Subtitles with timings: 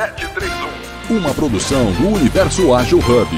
[0.00, 1.18] 731.
[1.18, 3.28] Uma produção do Universo Ágil Hub.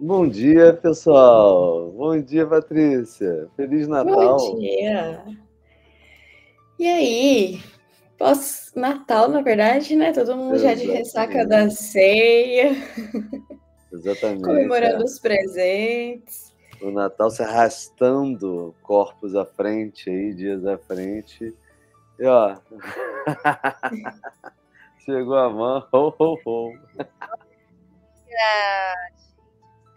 [0.00, 1.90] Bom dia, pessoal.
[1.90, 3.50] Bom dia, Patrícia.
[3.54, 4.38] Feliz Natal.
[4.38, 5.22] Bom dia.
[6.78, 7.71] E aí?
[8.22, 10.12] Pós-Natal, na verdade, né?
[10.12, 10.86] Todo mundo Exatamente.
[10.86, 12.70] já de ressaca da ceia.
[13.92, 14.44] Exatamente.
[14.44, 15.04] Comemorando é.
[15.04, 16.54] os presentes.
[16.80, 21.52] O Natal se arrastando corpos à frente aí, dias à frente.
[22.16, 22.56] E ó.
[25.04, 25.84] Chegou a mão.
[25.92, 26.72] Ho, ho, ho.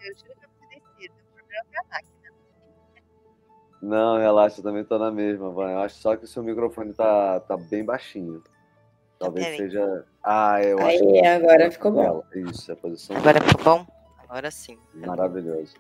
[0.02, 1.14] Eu juro que eu fui descida.
[1.14, 2.15] O problema é a máquina.
[3.86, 5.70] Não, relaxa, eu também tô na mesma, Van.
[5.70, 8.44] Eu acho só que o seu microfone tá, tá bem baixinho.
[9.20, 10.04] Talvez seja.
[10.24, 11.08] Ah, eu Aí, acho.
[11.08, 12.24] Aí, agora ficou bom.
[12.34, 13.16] Isso, a posição.
[13.16, 13.86] Agora ficou bom?
[14.28, 14.80] Agora sim.
[14.92, 15.76] Maravilhoso.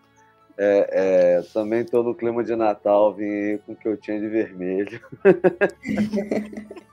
[0.55, 4.27] É, é, também tô no clima de Natal, vim com o que eu tinha de
[4.27, 5.01] vermelho.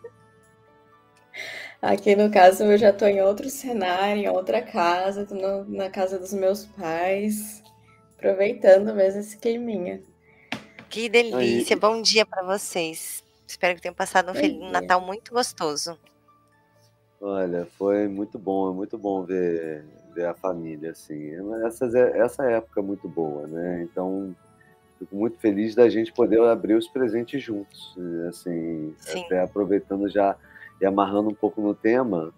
[1.83, 5.91] Aqui no caso eu já estou em outro cenário, em outra casa, tô no, na
[5.91, 7.63] casa dos meus pais,
[8.17, 10.01] aproveitando mesmo esse queiminha.
[10.93, 11.75] Que delícia!
[11.75, 11.81] Aí.
[11.81, 13.25] Bom dia para vocês.
[13.48, 15.98] Espero que tenham passado um, feliz, um Natal muito gostoso.
[17.19, 21.31] Olha, foi muito bom, é muito bom ver, ver a família, assim.
[21.65, 23.83] Essa, essa época é muito boa, né?
[23.85, 24.37] Então,
[24.98, 27.97] fico muito feliz da gente poder abrir os presentes juntos,
[28.29, 29.25] assim, Sim.
[29.25, 30.37] até aproveitando já
[30.79, 32.35] e amarrando um pouco no tema,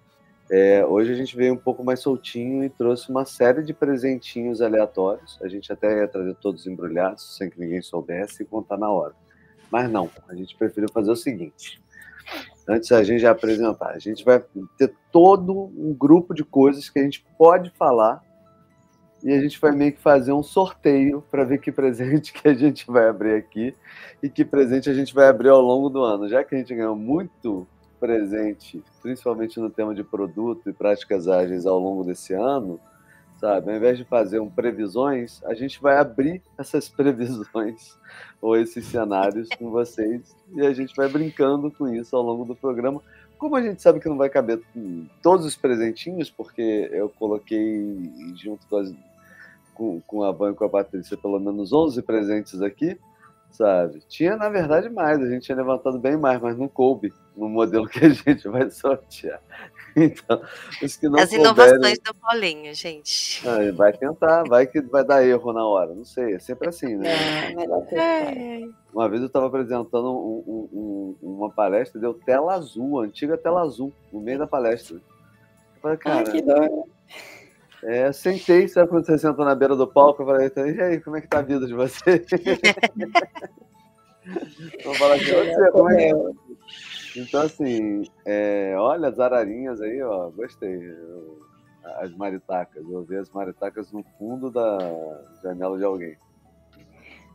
[0.50, 4.60] é, hoje a gente veio um pouco mais soltinho e trouxe uma série de presentinhos
[4.60, 5.38] aleatórios.
[5.42, 9.14] A gente até ia trazer todos embrulhados, sem que ninguém soubesse, e contar na hora.
[9.70, 11.82] Mas não, a gente preferiu fazer o seguinte.
[12.68, 14.42] Antes a gente já apresentar, a gente vai
[14.78, 18.22] ter todo um grupo de coisas que a gente pode falar
[19.22, 22.54] e a gente vai meio que fazer um sorteio para ver que presente que a
[22.54, 23.74] gente vai abrir aqui
[24.22, 26.28] e que presente a gente vai abrir ao longo do ano.
[26.28, 27.66] Já que a gente ganhou muito
[28.04, 32.78] presente, principalmente no tema de produto e práticas ágeis ao longo desse ano,
[33.40, 33.70] sabe?
[33.70, 37.96] Ao invés de fazer um previsões, a gente vai abrir essas previsões
[38.42, 42.54] ou esses cenários com vocês e a gente vai brincando com isso ao longo do
[42.54, 43.00] programa.
[43.38, 44.60] Como a gente sabe que não vai caber
[45.22, 48.92] todos os presentinhos, porque eu coloquei junto com, as,
[49.72, 52.98] com, com a Van e com a Patrícia pelo menos 11 presentes aqui,
[53.54, 54.00] sabe?
[54.08, 57.86] Tinha, na verdade, mais, a gente tinha levantado bem mais, mas não coube no modelo
[57.88, 59.40] que a gente vai sortear.
[59.96, 60.42] Então,
[60.82, 63.40] os que não As inovações do Paulinho, gente.
[63.46, 66.96] Ah, vai tentar, vai que vai dar erro na hora, não sei, é sempre assim,
[66.96, 67.10] né?
[67.92, 73.62] É, uma vez eu estava apresentando um, um, uma palestra, deu tela azul, antiga tela
[73.62, 74.96] azul, no meio da palestra.
[74.96, 76.88] Eu falei, cara, Ai, que dor.
[77.84, 80.22] É, sentei, sabe quando você senta na beira do palco?
[80.22, 82.24] Eu falei, e aí, como é que tá a vida de você?
[84.82, 86.30] Vou falar de você, como é que tá?
[87.16, 90.80] Então, assim, é, olha as ararinhas aí, ó, gostei.
[91.98, 94.78] As maritacas, eu vi as maritacas no fundo da
[95.42, 96.16] janela de alguém.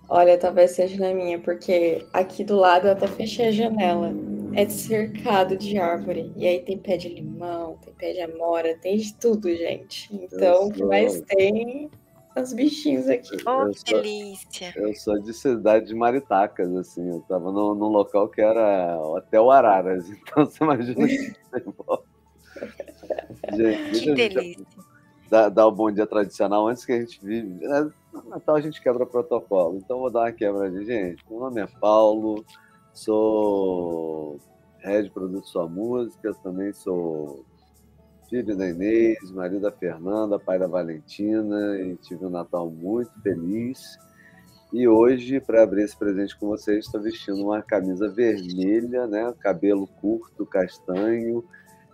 [0.09, 4.11] Olha, talvez seja na minha, porque aqui do lado eu até fechei a janela
[4.53, 6.31] é cercado de árvore.
[6.35, 10.13] E aí tem pé de limão, tem pé de amora, tem de tudo, gente.
[10.13, 11.89] Então, o que mais tem
[12.35, 13.37] os bichinhos aqui.
[13.45, 14.73] Oh, que delícia!
[14.75, 17.07] Eu sou de cidade de Maritacas, assim.
[17.09, 20.09] Eu tava num, num local que era Hotel Araras.
[20.29, 21.33] Então, você imagina que
[23.55, 24.65] Gente, que delícia!
[25.29, 27.47] Dar, dar o bom dia tradicional antes que a gente vive.
[27.47, 27.91] Né?
[28.11, 29.77] No Natal a gente quebra protocolo.
[29.77, 31.23] Então, vou dar uma quebra de gente.
[31.29, 32.43] Meu nome é Paulo
[32.93, 34.39] sou
[34.79, 37.45] head produto Sua Música, também sou
[38.29, 43.97] filho da Inês, marido da Fernanda, pai da Valentina, e tive um Natal muito feliz.
[44.71, 49.33] E hoje, para abrir esse presente com vocês, estou vestindo uma camisa vermelha, né?
[49.39, 51.43] cabelo curto, castanho,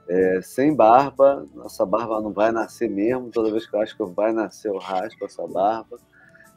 [0.10, 1.46] é, sem barba.
[1.56, 4.78] Nossa barba não vai nascer mesmo, toda vez que eu acho que vai nascer, eu
[4.78, 5.98] raspo essa barba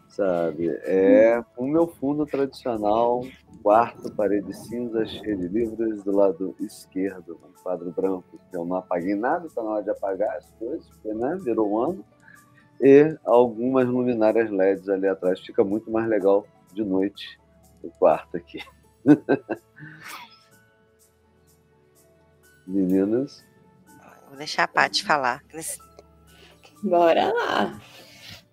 [0.08, 0.68] sabe?
[0.84, 3.24] É o meu fundo tradicional,
[3.62, 8.76] quarto, parede cinza, cheio de livros, do lado esquerdo, um quadro branco que eu não
[8.76, 12.04] apaguei nada, está na hora de apagar as coisas, porque né, virou um ano,
[12.80, 17.38] e algumas luminárias LEDs ali atrás, fica muito mais legal de noite
[17.82, 18.62] o quarto aqui.
[22.66, 23.44] Meninas?
[24.28, 25.42] Vou deixar a Paty falar.
[26.82, 27.80] Bora lá!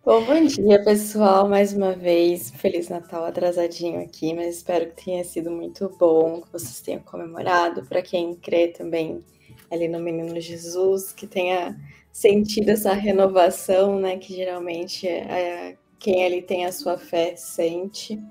[0.05, 1.49] Bom, bom dia, pessoal.
[1.49, 6.51] Mais uma vez, Feliz Natal atrasadinho aqui, mas espero que tenha sido muito bom, que
[6.53, 7.83] vocês tenham comemorado.
[7.87, 9.23] Para quem crê também
[9.71, 11.75] ali no Menino Jesus, que tenha
[12.11, 14.17] sentido essa renovação, né?
[14.17, 18.21] Que geralmente é, quem ali tem a sua fé sente.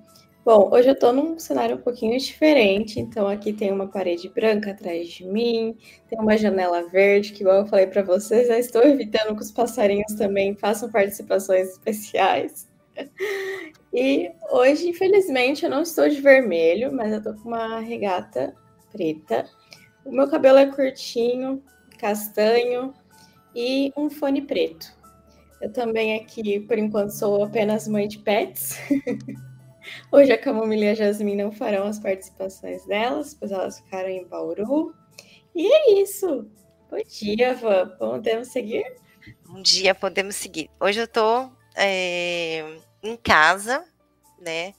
[0.45, 4.73] Bom, hoje eu estou num cenário um pouquinho diferente, então aqui tem uma parede branca
[4.73, 5.75] atrás de mim,
[6.07, 9.51] tem uma janela verde, que igual eu falei para vocês, já estou evitando que os
[9.51, 12.71] passarinhos também façam participações especiais.
[13.97, 18.53] E hoje, infelizmente, eu não estou de vermelho, mas eu estou com uma regata
[18.91, 19.49] preta.
[20.05, 21.63] O meu cabelo é curtinho,
[21.97, 22.93] castanho
[23.55, 24.93] e um fone preto.
[25.61, 28.77] Eu também aqui, por enquanto, sou apenas mãe de pets.
[30.11, 34.27] Hoje a Camomila e a Jasmine não farão as participações delas, pois elas ficaram em
[34.27, 34.95] Bauru.
[35.55, 36.49] E é isso.
[36.91, 37.89] Bom dia, Van.
[37.99, 38.85] Podemos seguir?
[39.47, 40.71] Bom dia, podemos seguir.
[40.81, 43.85] Hoje eu tô é, em casa,
[44.41, 44.75] né?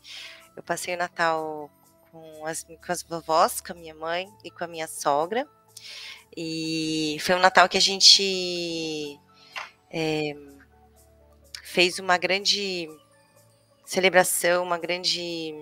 [0.55, 1.69] Eu passei o Natal
[2.11, 5.47] com as, com as vovós, com a minha mãe e com a minha sogra.
[6.35, 9.19] E foi um Natal que a gente
[9.89, 10.35] é,
[11.63, 12.89] fez uma grande
[13.85, 15.53] celebração, uma grande.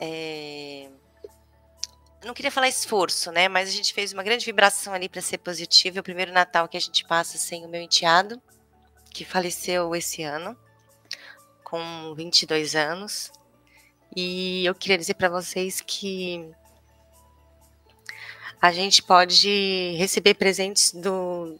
[0.00, 0.88] É,
[2.24, 3.48] não queria falar esforço, né?
[3.48, 5.98] Mas a gente fez uma grande vibração ali para ser positivo.
[5.98, 8.40] É o primeiro Natal que a gente passa sem o meu enteado,
[9.12, 10.56] que faleceu esse ano,
[11.62, 13.30] com 22 anos.
[14.16, 16.50] E eu queria dizer para vocês que
[18.60, 21.58] a gente pode receber presentes do,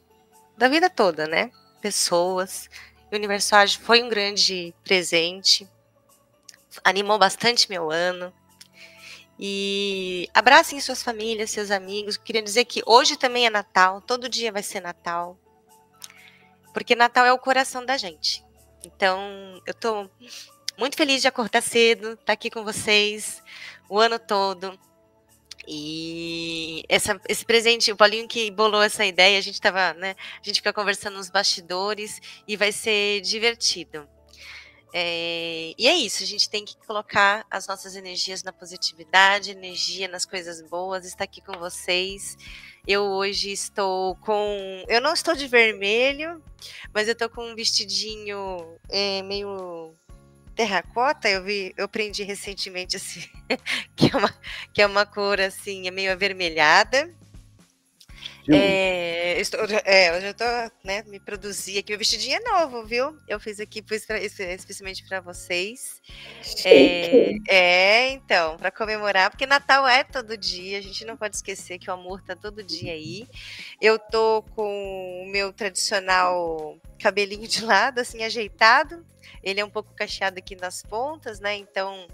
[0.56, 1.52] da vida toda, né?
[1.81, 2.69] Pessoas,
[3.10, 5.69] o Universal foi um grande presente,
[6.84, 8.32] animou bastante meu ano.
[9.40, 12.16] E abracem suas famílias, seus amigos.
[12.16, 15.38] Queria dizer que hoje também é Natal, todo dia vai ser Natal.
[16.75, 18.44] Porque Natal é o coração da gente.
[18.84, 19.20] Então,
[19.64, 20.10] eu estou
[20.76, 23.43] muito feliz de acordar cedo, estar tá aqui com vocês
[23.88, 24.78] o ano todo.
[25.70, 30.17] E essa, esse presente, o Paulinho que bolou essa ideia, a gente estava, né?
[30.41, 34.09] A gente fica conversando nos bastidores e vai ser divertido.
[34.94, 40.09] É, e é isso, a gente tem que colocar as nossas energias na positividade, energia
[40.09, 42.38] nas coisas boas, estar aqui com vocês.
[42.87, 44.85] Eu hoje estou com.
[44.88, 46.43] Eu não estou de vermelho,
[46.94, 49.94] mas eu estou com um vestidinho é, meio
[50.58, 53.20] terracota, eu vi, eu aprendi recentemente assim,
[53.94, 54.34] que é uma,
[54.75, 57.14] que é uma cor assim, é meio avermelhada.
[58.50, 60.44] É, estou, é, hoje eu tô,
[60.82, 61.92] né, me produzi aqui.
[61.92, 63.16] Meu vestidinho é novo, viu?
[63.28, 66.00] Eu fiz aqui pus pra, especialmente para vocês.
[66.64, 71.78] É, é, então, para comemorar, porque Natal é todo dia, a gente não pode esquecer
[71.78, 73.26] que o amor tá todo dia aí.
[73.80, 79.04] Eu tô com o meu tradicional cabelinho de lado, assim, ajeitado.
[79.42, 81.54] Ele é um pouco cacheado aqui nas pontas, né?
[81.54, 82.08] Então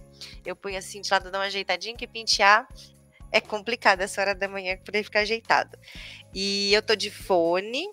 [0.44, 2.66] eu ponho assim de lado, dar uma ajeitadinha, que pentear
[3.34, 5.76] é complicado essa hora da manhã ele ficar ajeitado.
[6.32, 7.84] E eu tô de fone.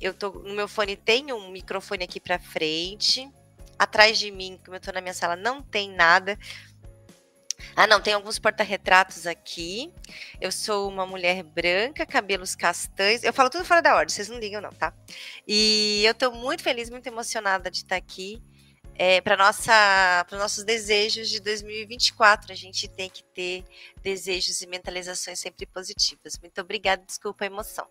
[0.00, 3.30] Eu tô no meu fone tem um microfone aqui para frente.
[3.78, 6.36] Atrás de mim, como eu tô na minha sala, não tem nada.
[7.76, 9.94] Ah, não, tem alguns porta-retratos aqui.
[10.40, 13.22] Eu sou uma mulher branca, cabelos castanhos.
[13.22, 14.92] Eu falo tudo fora da ordem, vocês não ligam, não, tá?
[15.46, 18.42] E eu tô muito feliz, muito emocionada de estar aqui
[18.98, 23.64] é, para nossa para nossos desejos de 2024 a gente tem que ter
[24.02, 26.36] desejos e mentalizações sempre positivas.
[26.42, 27.86] Muito obrigada desculpa a emoção.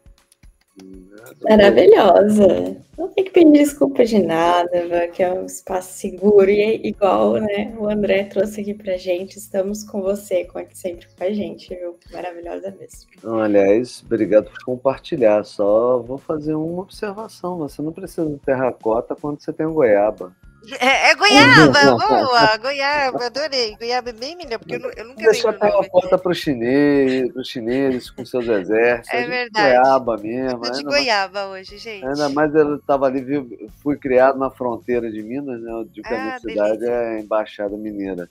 [1.42, 2.78] Maravilhosa.
[2.96, 7.34] Não tem que pedir desculpa de nada que é um espaço seguro e é igual
[7.34, 9.38] né o André trouxe aqui para gente.
[9.38, 11.98] Estamos com você conte sempre com a gente viu?
[12.12, 13.40] Maravilhosa mesmo.
[13.40, 15.44] Aliás obrigado por compartilhar.
[15.46, 20.36] Só vou fazer uma observação você não precisa de terracota quando você tem um goiaba
[20.80, 23.76] é, é goiaba, boa, goiaba, adorei.
[23.78, 27.48] Goiaba é bem melhor, porque eu, eu nunca Deixa eu foto para os chinês, os
[27.48, 29.14] chineses com seus exércitos.
[29.14, 29.68] É verdade.
[29.68, 30.64] Goiaba mesmo.
[30.64, 32.06] Estou de goiaba mais, hoje, gente.
[32.06, 35.86] Ainda mais eu estava ali, fui criado na fronteira de Minas, né?
[35.92, 38.30] De que ah, a minha cidade é a Embaixada Mineira,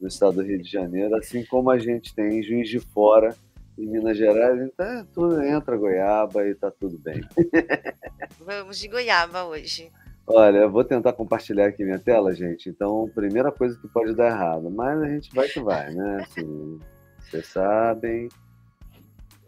[0.00, 3.34] no estado do Rio de Janeiro, assim como a gente tem em Juiz de Fora,
[3.78, 7.20] em Minas Gerais, então é, tudo entra goiaba e tá tudo bem.
[8.40, 9.90] Vamos de goiaba hoje.
[10.32, 12.68] Olha, eu vou tentar compartilhar aqui minha tela, gente.
[12.68, 16.22] Então, primeira coisa que pode dar errado, mas a gente vai que vai, né?
[16.22, 16.78] Assim,
[17.18, 18.28] vocês sabem.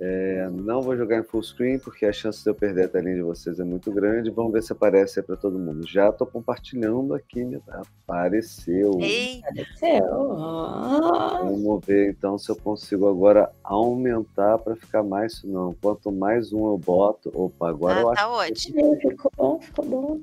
[0.01, 3.15] É, não vou jogar em full screen porque a chance de eu perder a telinha
[3.15, 4.31] de vocês é muito grande.
[4.31, 5.87] Vamos ver se aparece aí para todo mundo.
[5.87, 7.47] Já estou compartilhando aqui.
[7.69, 8.99] Apareceu.
[9.01, 10.35] Ei, apareceu.
[10.35, 15.45] Vamos ver então se eu consigo agora aumentar para ficar mais.
[15.45, 17.31] Não, quanto mais um eu boto.
[17.33, 18.33] Opa, agora ah, eu tá acho.
[18.33, 18.97] ótimo.
[18.97, 19.11] Que...
[19.11, 20.21] Ficou bom, ficou bom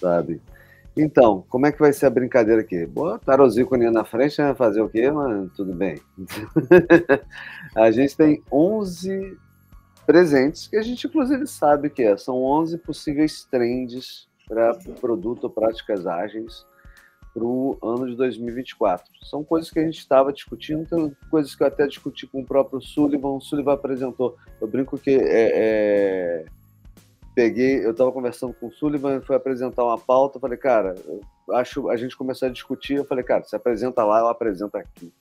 [0.00, 0.40] sabe?
[0.96, 2.86] Então, como é que vai ser a brincadeira aqui?
[2.86, 4.54] Boa, Tarosiconinha na frente, né?
[4.54, 5.50] Fazer o quê, mano?
[5.54, 6.00] Tudo bem.
[7.76, 9.36] a gente tem 11
[10.06, 12.16] presentes, que a gente inclusive sabe que é.
[12.16, 16.64] São 11 possíveis trends para produto ou práticas ágeis
[17.34, 19.04] para o ano de 2024.
[19.22, 22.80] São coisas que a gente estava discutindo, coisas que eu até discuti com o próprio
[22.80, 23.36] Sullivan.
[23.36, 24.36] O Sullivan apresentou.
[24.58, 26.44] Eu brinco que é, é,
[27.36, 30.94] peguei, eu estava conversando com o Sullivan, foi apresentar uma pauta, falei, cara,
[31.52, 35.12] acho a gente começou a discutir, eu falei, cara, se apresenta lá, eu apresento aqui.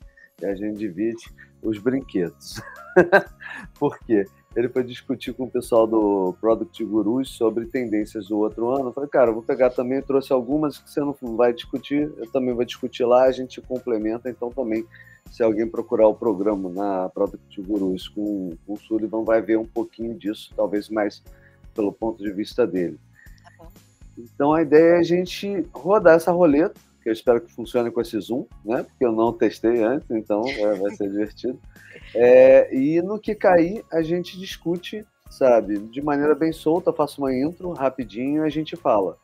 [0.42, 1.26] E a gente divide
[1.62, 2.62] os brinquedos.
[3.78, 4.26] Por quê?
[4.56, 8.90] Ele foi discutir com o pessoal do Product Gurus sobre tendências do outro ano.
[8.90, 12.32] Eu falei, cara, eu vou pegar também, trouxe algumas que você não vai discutir, eu
[12.32, 14.86] também vou discutir lá, a gente complementa, então também,
[15.30, 19.66] se alguém procurar o programa na Product Gurus com, com o Sullivan, vai ver um
[19.66, 21.22] pouquinho disso, talvez mais
[21.76, 22.98] pelo ponto de vista dele.
[23.44, 23.68] Tá
[24.18, 28.02] então a ideia é a gente rodar essa roleta, que eu espero que funcione com
[28.02, 28.82] esse Zoom, né?
[28.82, 31.60] Porque eu não testei antes, então é, vai ser divertido.
[32.16, 37.36] É, e no que cair, a gente discute, sabe, de maneira bem solta, faço uma
[37.36, 39.18] intro rapidinho e a gente fala.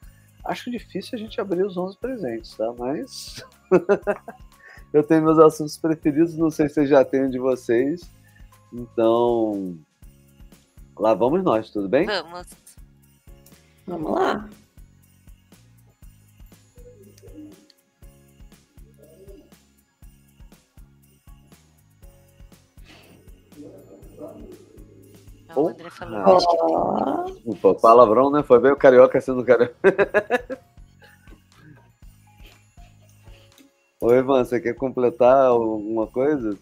[0.43, 2.71] Acho difícil a gente abrir os 11 presentes, tá?
[2.77, 3.43] Mas
[4.93, 8.01] eu tenho meus assuntos preferidos, não sei se vocês já têm de vocês.
[8.73, 9.77] Então,
[11.01, 12.05] lá vamos nós, tudo bem?
[12.05, 12.47] Vamos.
[13.87, 14.49] Vamos lá.
[25.53, 27.25] o André falou.
[27.25, 28.41] Desculpa, palavrão, né?
[28.41, 29.75] Foi bem o carioca sendo carioca.
[33.99, 36.57] Oi, Ivan, você quer completar alguma coisa?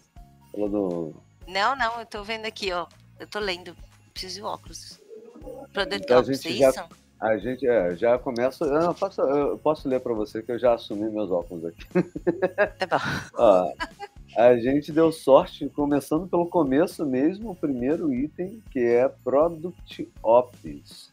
[0.50, 1.14] Falando...
[1.46, 2.86] Não, não, eu tô vendo aqui, ó.
[3.20, 3.76] Eu tô lendo.
[4.12, 5.00] Preciso de óculos.
[5.72, 6.84] Product então, a gente é já, isso?
[7.20, 8.64] A gente é, já começa.
[8.64, 11.84] Eu posso, eu posso ler para você que eu já assumi meus óculos aqui.
[12.78, 13.04] Tá bom.
[13.36, 13.72] ó,
[14.36, 21.12] a gente deu sorte, começando pelo começo mesmo, o primeiro item, que é Product Ops.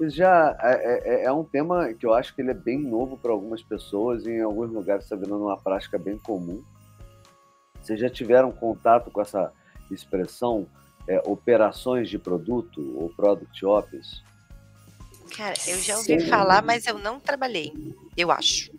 [0.00, 3.30] Já é, é, é, um tema que eu acho que ele é bem novo para
[3.30, 6.64] algumas pessoas e em alguns lugares está virando uma prática bem comum.
[7.80, 9.52] Vocês já tiveram contato com essa
[9.90, 10.66] expressão
[11.08, 14.22] é, operações de produto ou Product Ops?
[15.36, 16.28] Cara, eu já ouvi Sim.
[16.28, 17.72] falar, mas eu não trabalhei,
[18.16, 18.70] eu acho.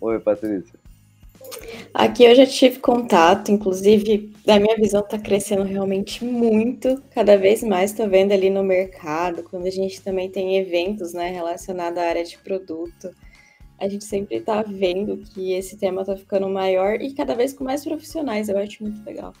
[0.00, 0.78] Oi, Patrícia.
[1.92, 7.62] Aqui eu já tive contato, inclusive, da minha visão está crescendo realmente muito, cada vez
[7.62, 12.02] mais estou vendo ali no mercado, quando a gente também tem eventos né, relacionados à
[12.02, 13.10] área de produto,
[13.78, 17.64] a gente sempre está vendo que esse tema está ficando maior e cada vez com
[17.64, 19.32] mais profissionais, eu acho muito legal.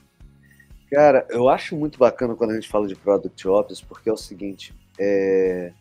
[0.94, 4.16] Cara, eu acho muito bacana quando a gente fala de Product Ops, porque é o
[4.16, 5.72] seguinte, é...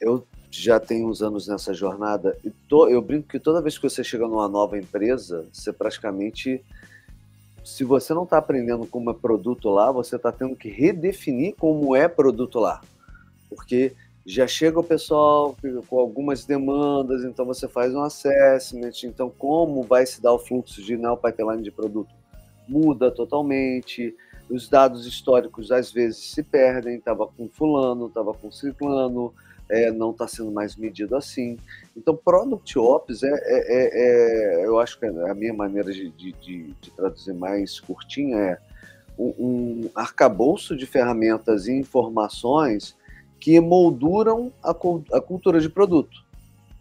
[0.00, 3.82] eu já tem uns anos nessa jornada, e to, eu brinco que toda vez que
[3.82, 6.64] você chega numa nova empresa, você praticamente,
[7.64, 11.96] se você não está aprendendo como é produto lá, você está tendo que redefinir como
[11.96, 12.80] é produto lá.
[13.48, 15.56] Porque já chega o pessoal
[15.88, 20.80] com algumas demandas, então você faz um assessment, então como vai se dar o fluxo
[20.80, 22.21] de neo pipeline de produto?
[22.68, 24.14] Muda totalmente,
[24.48, 29.32] os dados históricos às vezes se perdem, estava com fulano, estava com ciclano,
[29.68, 31.58] é, não está sendo mais medido assim.
[31.96, 36.32] Então, Product Ops é, é, é, é, eu acho que a minha maneira de, de,
[36.32, 38.58] de traduzir mais curtinha é
[39.18, 42.96] um, um arcabouço de ferramentas e informações
[43.40, 46.22] que molduram a, a cultura de produto.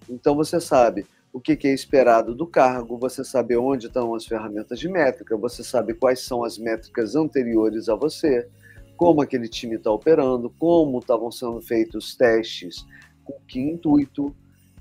[0.10, 4.26] Então, você sabe o que, que é esperado do cargo, você sabe onde estão as
[4.26, 8.48] ferramentas de métrica, você sabe quais são as métricas anteriores a você,
[8.98, 12.86] como aquele time está operando, como estavam sendo feitos os testes,
[13.24, 14.36] com que intuito.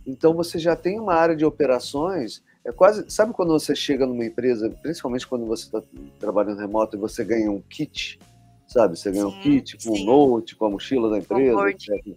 [0.06, 2.42] Então você já tem uma área de operações.
[2.64, 5.82] É quase, sabe quando você chega numa empresa, principalmente quando você está
[6.18, 8.18] trabalhando remoto e você ganha um kit,
[8.66, 8.98] sabe?
[8.98, 10.02] Você ganha sim, um kit com sim.
[10.02, 12.16] um note, com a mochila da empresa, etc.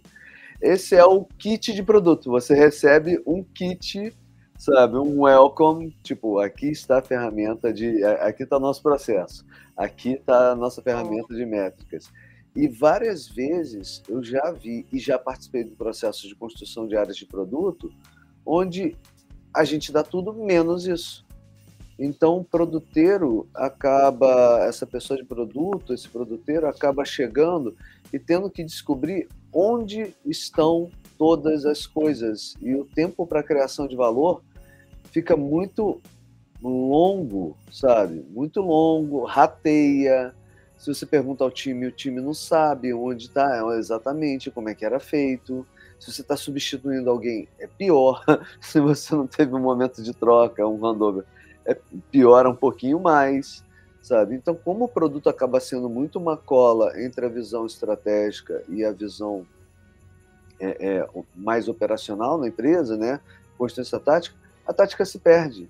[0.60, 2.30] Esse é o kit de produto.
[2.30, 4.14] Você recebe um kit,
[4.58, 4.96] sabe?
[4.96, 9.44] Um welcome, tipo, aqui está a ferramenta de, aqui está o nosso processo.
[9.76, 12.10] Aqui está a nossa ferramenta de métricas.
[12.54, 17.16] E várias vezes eu já vi e já participei do processo de construção de áreas
[17.16, 17.92] de produto,
[18.46, 18.96] onde
[19.52, 21.24] a gente dá tudo menos isso.
[21.98, 27.76] Então, o produteiro acaba, essa pessoa de produto, esse produteiro acaba chegando
[28.12, 32.54] e tendo que descobrir onde estão todas as coisas.
[32.60, 34.42] E o tempo para criação de valor
[35.10, 36.00] fica muito
[36.62, 38.24] longo, sabe?
[38.30, 40.34] Muito longo, rateia.
[40.76, 44.84] Se você pergunta ao time, o time não sabe onde está exatamente, como é que
[44.84, 45.66] era feito.
[45.98, 48.24] Se você está substituindo alguém, é pior.
[48.60, 51.24] Se você não teve um momento de troca, um handover,
[51.64, 51.76] é,
[52.10, 53.64] piora um pouquinho mais,
[54.02, 54.34] sabe?
[54.34, 58.92] Então, como o produto acaba sendo muito uma cola entre a visão estratégica e a
[58.92, 59.46] visão
[60.60, 63.20] é, é, mais operacional na empresa, né?
[63.56, 65.68] Constância tática, a tática se perde.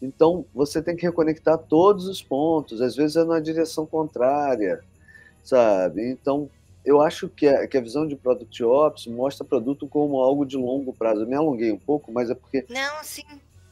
[0.00, 4.82] Então, você tem que reconectar todos os pontos, às vezes é na direção contrária,
[5.42, 6.10] sabe?
[6.10, 6.50] Então,
[6.84, 10.56] eu acho que a, que a visão de Product Ops mostra produto como algo de
[10.56, 11.22] longo prazo.
[11.22, 13.24] Eu me alonguei um pouco, mas é porque Não, sim.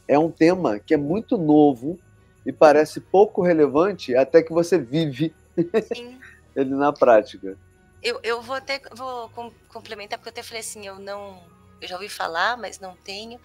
[0.09, 1.99] é um tema que é muito novo
[2.47, 5.35] e parece pouco relevante até que você vive
[6.57, 7.57] ele na prática.
[8.03, 9.31] Eu, eu vou até vou
[9.69, 11.43] complementar, porque eu até falei assim, eu não.
[11.81, 13.41] Eu já ouvi falar, mas não tenho.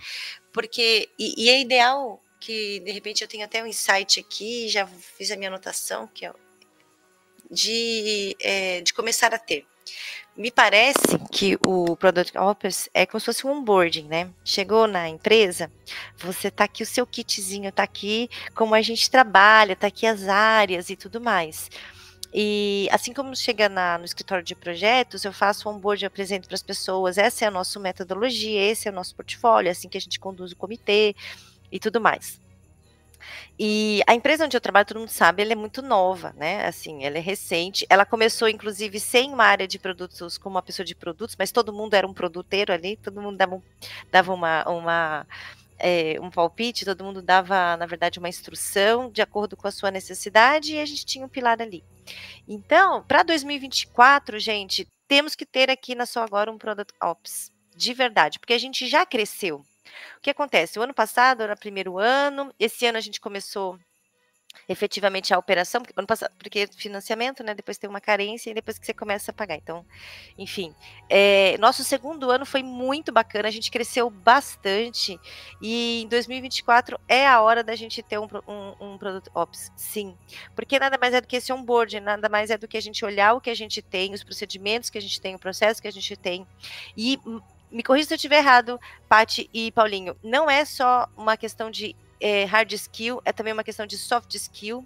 [0.52, 1.10] Porque.
[1.18, 5.32] E, e é ideal que, de repente, eu tenha até um insight aqui, já fiz
[5.32, 6.34] a minha anotação, que é
[7.50, 9.66] de, é, de começar a ter.
[10.36, 14.30] Me parece que o Product Ops é como se fosse um onboarding, né?
[14.46, 15.72] Chegou na empresa,
[16.16, 20.28] você tá aqui, o seu kitzinho tá aqui, como a gente trabalha, tá aqui as
[20.28, 21.72] áreas e tudo mais.
[22.34, 26.56] E assim como chega na, no escritório de projetos, eu faço um onboard, apresento para
[26.56, 29.98] as pessoas, essa é a nossa metodologia, esse é o nosso portfólio, é assim que
[29.98, 31.16] a gente conduz o comitê
[31.72, 32.40] e tudo mais.
[33.60, 36.66] E a empresa onde eu trabalho, todo mundo sabe, ela é muito nova, né?
[36.66, 37.86] Assim, ela é recente.
[37.90, 41.74] Ela começou, inclusive, sem uma área de produtos, como uma pessoa de produtos, mas todo
[41.74, 43.62] mundo era um produteiro ali, todo mundo dava,
[44.12, 45.28] dava uma, uma
[45.80, 49.92] é, um palpite, todo mundo dava, na verdade, uma instrução de acordo com a sua
[49.92, 51.84] necessidade e a gente tinha um pilar ali.
[52.48, 57.94] Então, para 2024, gente, temos que ter aqui na só agora um Product Ops, de
[57.94, 59.64] verdade, porque a gente já cresceu.
[60.18, 60.78] O que acontece?
[60.78, 63.80] O ano passado era o primeiro ano, esse ano a gente começou
[64.68, 67.54] efetivamente a operação, porque, ano passado, porque financiamento, né?
[67.54, 69.56] Depois tem uma carência e depois que você começa a pagar.
[69.56, 69.86] Então,
[70.38, 70.74] enfim,
[71.10, 75.20] é, nosso segundo ano foi muito bacana, a gente cresceu bastante
[75.62, 80.16] e em 2024 é a hora da gente ter um, um, um produto ops, sim,
[80.56, 83.04] porque nada mais é do que esse onboard, nada mais é do que a gente
[83.04, 85.88] olhar o que a gente tem, os procedimentos que a gente tem, o processo que
[85.88, 86.46] a gente tem
[86.96, 87.20] e
[87.72, 91.96] me corrija se eu estiver errado, Pati e Paulinho, não é só uma questão de
[92.20, 94.86] é, hard skill, é também uma questão de soft skill,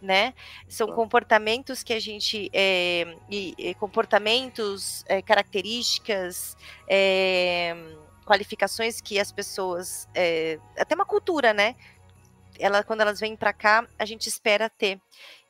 [0.00, 0.34] né?
[0.68, 6.56] São comportamentos que a gente é, e, e comportamentos, é, características,
[6.88, 7.74] é,
[8.24, 10.08] qualificações que as pessoas,
[10.78, 11.74] até uma cultura, né?
[12.58, 15.00] Ela, quando elas vêm para cá, a gente espera ter.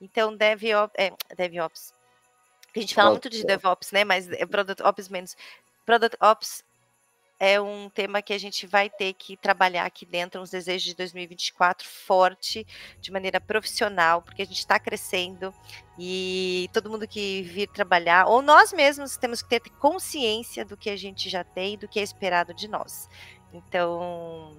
[0.01, 1.93] Então, DevOps, é, DevOps.
[2.75, 4.05] A gente fala muito de DevOps, né?
[4.05, 5.37] Mas é Product Ops menos.
[5.85, 6.65] Product Ops
[7.41, 10.95] é um tema que a gente vai ter que trabalhar aqui dentro, uns desejos de
[10.95, 12.67] 2024 forte,
[13.01, 15.53] de maneira profissional, porque a gente está crescendo
[15.99, 20.91] e todo mundo que vir trabalhar, ou nós mesmos temos que ter consciência do que
[20.91, 23.09] a gente já tem, do que é esperado de nós.
[23.55, 24.55] Então,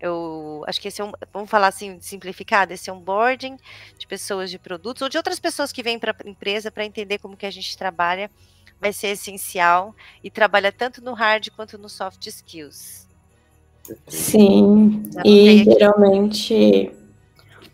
[0.00, 3.56] eu acho que esse é um, vamos falar assim, simplificado, esse é um boarding
[3.96, 7.18] de pessoas de produtos ou de outras pessoas que vêm para a empresa para entender
[7.18, 8.28] como que a gente trabalha
[8.80, 13.06] vai ser essencial e trabalha tanto no hard quanto no soft skills.
[14.08, 16.90] Sim, e geralmente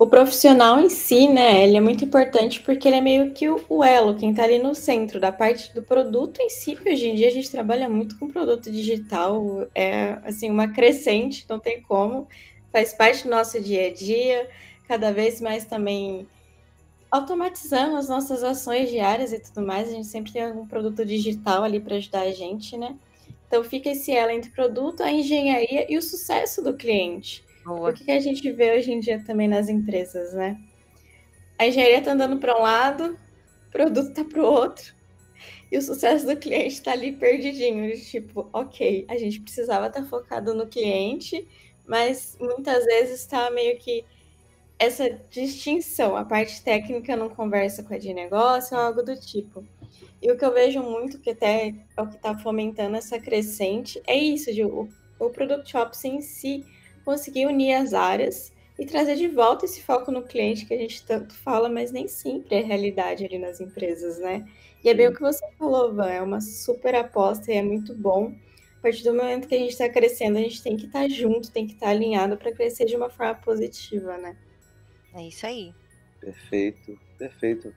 [0.03, 3.85] o profissional em si, né, ele é muito importante porque ele é meio que o,
[3.85, 7.29] elo, quem está ali no centro da parte do produto em si, hoje em dia
[7.29, 12.27] a gente trabalha muito com produto digital, é assim, uma crescente, não tem como,
[12.73, 14.49] faz parte do nosso dia a dia,
[14.89, 16.27] cada vez mais também
[17.13, 19.89] automatizando as nossas ações diárias e tudo mais.
[19.89, 22.97] A gente sempre tem algum produto digital ali para ajudar a gente, né?
[23.47, 27.45] Então fica esse elo entre produto, a engenharia e o sucesso do cliente.
[27.67, 27.91] Boa.
[27.91, 30.59] O que a gente vê hoje em dia também nas empresas, né?
[31.59, 33.19] A engenharia está andando para um lado,
[33.69, 34.95] o produto está para o outro,
[35.71, 37.95] e o sucesso do cliente está ali perdidinho.
[38.01, 41.47] Tipo, ok, a gente precisava estar tá focado no cliente,
[41.87, 44.03] mas muitas vezes está meio que
[44.83, 46.17] essa distinção.
[46.17, 49.65] A parte técnica não conversa com a de negócio, ou algo do tipo.
[50.21, 54.03] E o que eu vejo muito, que até é o que está fomentando essa crescente,
[54.07, 56.65] é isso, de o, o Product Ops em si
[57.05, 61.05] conseguir unir as áreas e trazer de volta esse foco no cliente que a gente
[61.05, 64.45] tanto fala, mas nem sempre é realidade ali nas empresas, né?
[64.83, 67.95] E é bem o que você falou, Van, é uma super aposta e é muito
[67.95, 68.33] bom.
[68.79, 71.09] A partir do momento que a gente está crescendo, a gente tem que estar tá
[71.09, 74.37] junto, tem que estar tá alinhado para crescer de uma forma positiva, né?
[75.15, 75.75] É isso aí.
[76.21, 77.75] Perfeito, perfeito.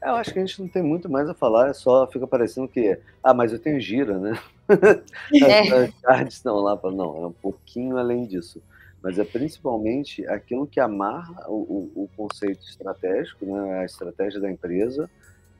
[0.00, 2.68] Eu acho que a gente não tem muito mais a falar, é só fica parecendo
[2.68, 4.40] que, ah, mas eu tenho gira, né?
[5.42, 5.60] É.
[5.84, 8.62] As cards estão lá, não, é um pouquinho além disso.
[9.02, 14.50] Mas é principalmente aquilo que amarra o, o, o conceito estratégico, né, a estratégia da
[14.50, 15.08] empresa,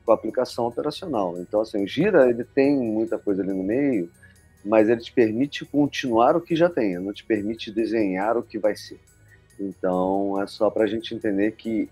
[0.05, 1.39] com a aplicação operacional.
[1.39, 4.09] Então, assim, o gira, ele tem muita coisa ali no meio,
[4.63, 8.59] mas ele te permite continuar o que já tem, não te permite desenhar o que
[8.59, 8.99] vai ser.
[9.59, 11.89] Então, é só para a gente entender que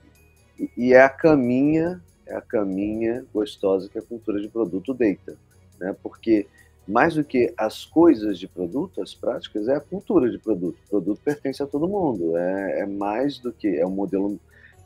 [0.75, 5.37] E, é a caminha, é a caminha gostosa que a cultura de produto deita,
[5.79, 5.95] né?
[6.01, 6.47] Porque
[6.87, 10.77] mais do que as coisas de produto, as práticas, é a cultura de produto.
[10.85, 14.39] O produto pertence a todo mundo, é, é mais do que é um modelo,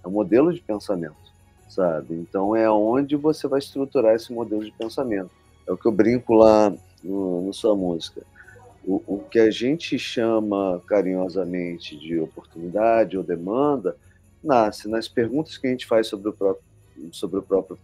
[0.04, 1.16] é um modelo de pensamento,
[1.70, 2.16] sabe?
[2.16, 5.30] Então é onde você vai estruturar esse modelo de pensamento.
[5.68, 8.24] É o que eu brinco lá no, no sua música.
[8.86, 13.96] O, o que a gente chama carinhosamente de oportunidade ou demanda
[14.44, 16.72] nasce nas perguntas que a gente faz sobre o próprio
[17.12, 17.78] sobre o próprio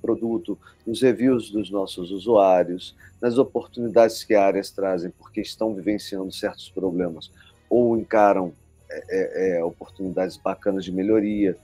[0.00, 6.68] produto, nos reviews dos nossos usuários, nas oportunidades que áreas trazem porque estão vivenciando certos
[6.68, 7.32] problemas
[7.68, 8.52] ou encaram
[8.90, 11.56] é, é, é, oportunidades bacanas de melhoria.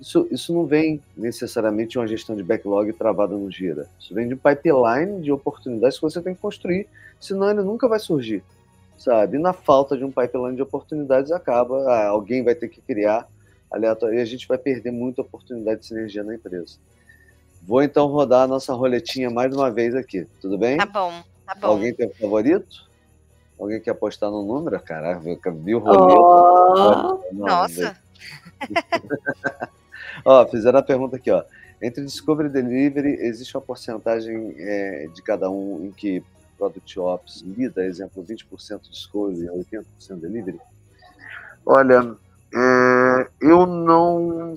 [0.00, 3.88] Isso, isso não vem necessariamente de uma gestão de backlog travada no Gira.
[3.98, 6.88] Isso vem de um pipeline de oportunidades que você tem que construir,
[7.20, 8.42] senão ele nunca vai surgir,
[8.98, 9.36] sabe?
[9.36, 13.28] E na falta de um pipeline de oportunidades acaba, ah, alguém vai ter que criar
[13.70, 16.76] aleatório e a gente vai perder muita oportunidade de sinergia na empresa.
[17.62, 20.76] Vou então rodar a nossa roletinha mais uma vez aqui, tudo bem?
[20.76, 21.66] Tá bom, tá bom.
[21.68, 22.84] Alguém tem um favorito?
[23.58, 24.78] Alguém quer apostar no número?
[24.80, 26.14] Caraca, vi o rolê.
[26.14, 27.96] Oh, nossa!
[30.24, 31.44] ó, fizeram a pergunta aqui, ó.
[31.82, 36.22] Entre Discovery e Delivery, existe uma porcentagem é, de cada um em que
[36.56, 39.84] Product Ops lida, exemplo, 20% Discovery e 80%
[40.20, 40.60] Delivery?
[41.66, 42.16] Olha,
[42.54, 44.56] é, eu não,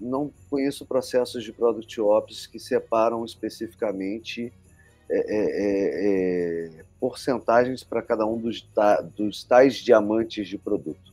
[0.00, 4.52] não conheço processos de Product Ops que separam especificamente
[5.10, 8.66] é, é, é, é porcentagens para cada um dos,
[9.16, 11.12] dos tais diamantes de produto,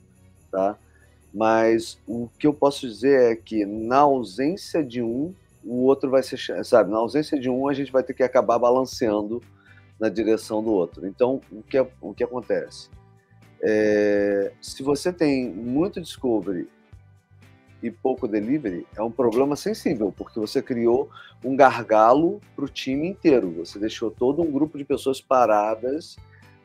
[0.52, 0.78] tá?
[1.38, 6.24] Mas o que eu posso dizer é que na ausência de um, o outro vai
[6.24, 6.90] ser, sabe?
[6.90, 9.40] Na ausência de um, a gente vai ter que acabar balanceando
[10.00, 11.06] na direção do outro.
[11.06, 12.90] Então, o que, o que acontece?
[13.62, 16.68] É, se você tem muito discovery
[17.84, 21.08] e pouco delivery, é um problema sensível, porque você criou
[21.44, 23.52] um gargalo para o time inteiro.
[23.60, 26.18] Você deixou todo um grupo de pessoas paradas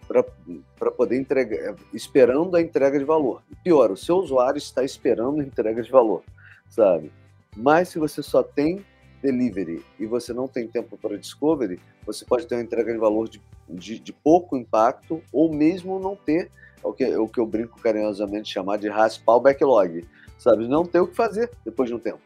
[0.06, 3.42] para poder entregar, esperando a entrega de valor.
[3.62, 6.22] Pior, o seu usuário está esperando a entrega de valor,
[6.68, 7.12] sabe?
[7.56, 8.84] Mas se você só tem
[9.22, 13.28] delivery e você não tem tempo para discovery, você pode ter uma entrega de valor
[13.28, 16.50] de, de, de pouco impacto ou mesmo não ter
[16.82, 20.06] o que, o que eu brinco carinhosamente chamar de raspar o backlog,
[20.38, 20.66] sabe?
[20.66, 22.20] Não ter o que fazer depois de um tempo.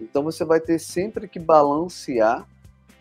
[0.00, 2.46] Então você vai ter sempre que balancear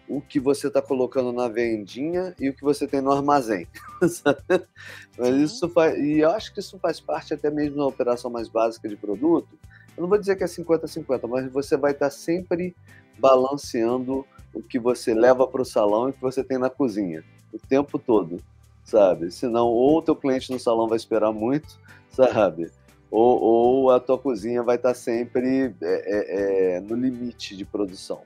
[0.08, 3.68] o que você está colocando na vendinha e o que você tem no armazém.
[5.18, 8.48] Mas isso faz, e eu acho que isso faz parte até mesmo da operação mais
[8.48, 9.50] básica de produto.
[9.96, 12.76] Eu não vou dizer que é 50-50, mas você vai estar tá sempre
[13.20, 17.24] balanceando o que você leva para o salão e o que você tem na cozinha,
[17.54, 18.42] o tempo todo
[18.84, 19.32] sabe?
[19.32, 22.70] Senão, ou o teu cliente no salão vai esperar muito, sabe?
[23.10, 28.22] Ou, ou a tua cozinha vai estar sempre é, é, é, no limite de produção.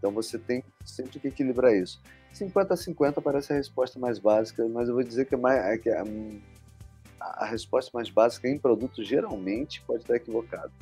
[0.00, 2.00] Então, você tem sempre que equilibrar isso.
[2.32, 5.62] 50 a 50 parece a resposta mais básica, mas eu vou dizer que, é mais,
[5.64, 6.02] é que a,
[7.20, 10.72] a resposta mais básica em produto geralmente pode estar equivocada.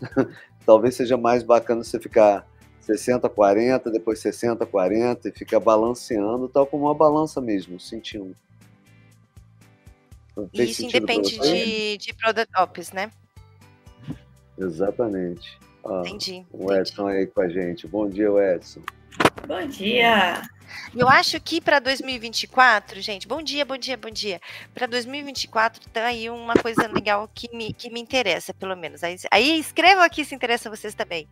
[0.64, 2.46] Talvez seja mais bacana você ficar
[2.80, 8.34] 60, 40, depois 60, 40 e ficar balanceando, tal como uma balança mesmo, sentindo.
[10.52, 13.10] Isso independe de, de Product Ops, né?
[14.58, 15.58] Exatamente.
[15.88, 16.46] Ah, entendi.
[16.52, 17.18] O Edson entendi.
[17.18, 17.86] aí com a gente.
[17.86, 18.82] Bom dia, Edson.
[19.46, 20.42] Bom dia.
[20.94, 24.40] Eu acho que para 2024, gente, bom dia, bom dia, bom dia.
[24.74, 29.04] Para 2024 tá aí uma coisa legal que me, que me interessa, pelo menos.
[29.04, 31.28] Aí, aí escrevam aqui se interessa vocês também.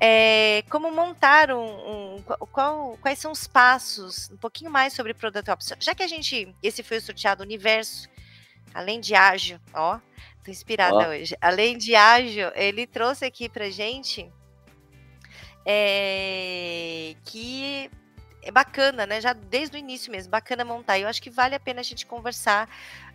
[0.00, 5.50] É, como montar um, um qual, quais são os passos, um pouquinho mais sobre Product
[5.50, 5.74] Ops.
[5.78, 8.08] Já que a gente, esse foi o sorteado universo,
[8.74, 9.98] além de ágil, ó,
[10.44, 11.08] tô inspirada ó.
[11.08, 11.36] hoje.
[11.40, 14.30] Além de ágil, ele trouxe aqui pra gente
[15.64, 17.90] é, que
[18.42, 19.20] é bacana, né?
[19.20, 20.98] Já desde o início mesmo, bacana montar.
[20.98, 22.68] Eu acho que vale a pena a gente conversar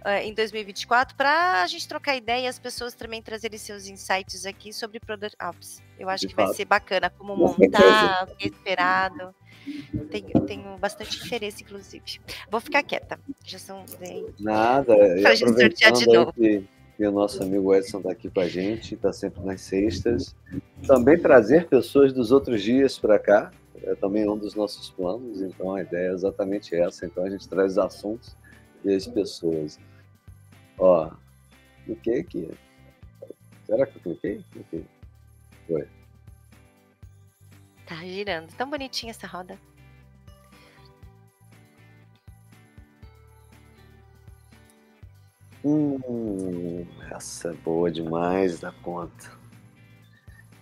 [0.06, 4.46] uh, em 2024 para a gente trocar ideia e as pessoas também trazerem seus insights
[4.46, 5.84] aqui sobre Product Ops.
[6.00, 6.48] Eu acho De que fato.
[6.48, 9.36] vai ser bacana como montar, o que é esperado.
[10.10, 12.20] Tenho, tenho bastante interesse, inclusive.
[12.50, 13.20] Vou ficar quieta.
[13.44, 13.86] Já são.
[14.40, 14.96] Nada.
[15.22, 16.34] Para a gente sortear de novo.
[16.34, 16.64] Que,
[16.96, 20.36] que o nosso amigo Edson está aqui com a gente, está sempre nas sextas.
[20.86, 23.52] Também trazer pessoas dos outros dias para cá,
[23.84, 27.06] é também um dos nossos planos, então a ideia é exatamente essa.
[27.06, 28.36] Então a gente traz assuntos
[28.84, 29.80] e as pessoas.
[30.78, 31.12] Ó,
[31.86, 32.50] cliquei aqui.
[33.66, 34.44] Será que eu cliquei?
[34.52, 34.86] Cliquei.
[35.68, 35.88] Foi.
[37.88, 38.54] Tá girando.
[38.54, 39.58] Tão bonitinha essa roda.
[45.64, 49.32] Hum, essa é boa demais da conta.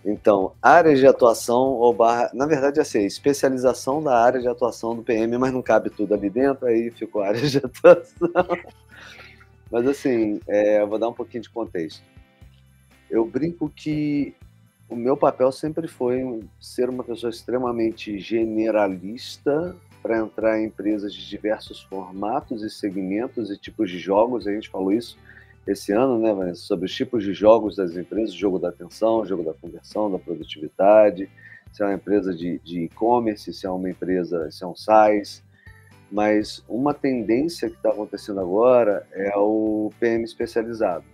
[0.04, 2.30] Então, áreas de atuação ou barra.
[2.32, 6.30] Na verdade, assim, especialização da área de atuação do PM, mas não cabe tudo ali
[6.30, 8.30] dentro, aí ficou área de atuação.
[9.68, 12.04] Mas assim, é, vou dar um pouquinho de contexto.
[13.10, 14.36] Eu brinco que
[14.88, 21.28] o meu papel sempre foi ser uma pessoa extremamente generalista para entrar em empresas de
[21.28, 24.46] diversos formatos e segmentos e tipos de jogos.
[24.46, 25.18] A gente falou isso
[25.66, 29.42] esse ano, né, Vanessa, sobre os tipos de jogos das empresas, jogo da atenção, jogo
[29.42, 31.28] da conversão, da produtividade,
[31.72, 35.42] se é uma empresa de e-commerce, se é uma empresa, se é um SaaS.
[36.10, 41.04] Mas uma tendência que está acontecendo agora é o PM especializado.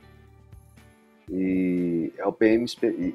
[1.32, 2.66] E é o PM,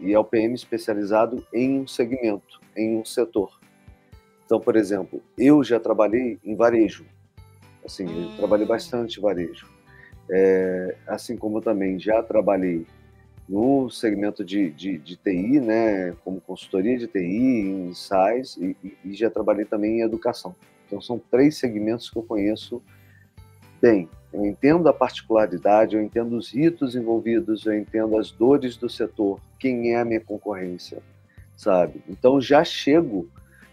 [0.01, 3.59] e é o PM especializado em um segmento, em um setor.
[4.43, 7.05] Então, por exemplo, eu já trabalhei em varejo.
[7.85, 8.33] Assim, hum.
[8.35, 9.67] trabalhei bastante em varejo.
[10.29, 12.85] É, assim como também já trabalhei
[13.47, 18.75] no segmento de, de, de, TI, né, como consultoria de TI, em SAIS, e,
[19.05, 20.55] e, já trabalhei também em educação.
[20.85, 22.81] Então, são três segmentos que eu conheço
[23.81, 24.09] bem.
[24.37, 29.39] Eu entendo a particularidade, eu entendo os ritos envolvidos, eu entendo as dores do setor,
[29.59, 31.01] quem é a minha concorrência,
[31.55, 32.03] sabe?
[32.07, 33.27] Então, já chego,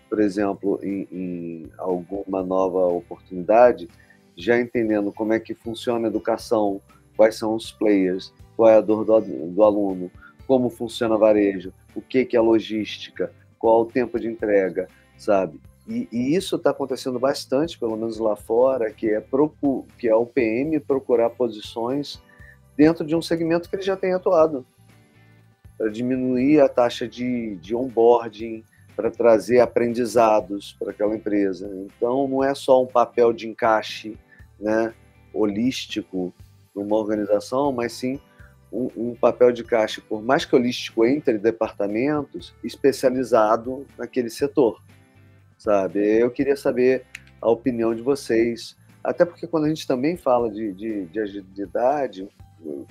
[0.09, 3.91] por exemplo, em, em alguma nova oportunidade,
[4.35, 6.81] já entendendo como é que funciona a educação,
[7.15, 10.11] quais são os players, qual é a dor do, do aluno,
[10.47, 15.61] como funciona varejo, o que, que é logística, qual o tempo de entrega, sabe?
[15.87, 20.15] E, e isso está acontecendo bastante, pelo menos lá fora, que é, procu que é
[20.15, 22.23] o PM procurar posições
[22.77, 24.65] dentro de um segmento que ele já tem atuado,
[25.77, 28.65] para diminuir a taxa de, de onboarding,
[28.97, 31.69] para trazer aprendizados para aquela empresa.
[31.97, 34.17] Então, não é só um papel de encaixe
[34.59, 34.95] né,
[35.33, 36.33] holístico
[36.75, 38.21] numa organização, mas sim
[38.73, 44.83] um, um, papel de caixa, por mais que holístico entre departamentos, especializado naquele setor,
[45.65, 45.99] sabe?
[45.99, 47.07] Eu queria saber
[47.41, 52.29] a opinião de vocês, até porque quando a gente também fala de, de, de agilidade,
[52.61, 52.87] o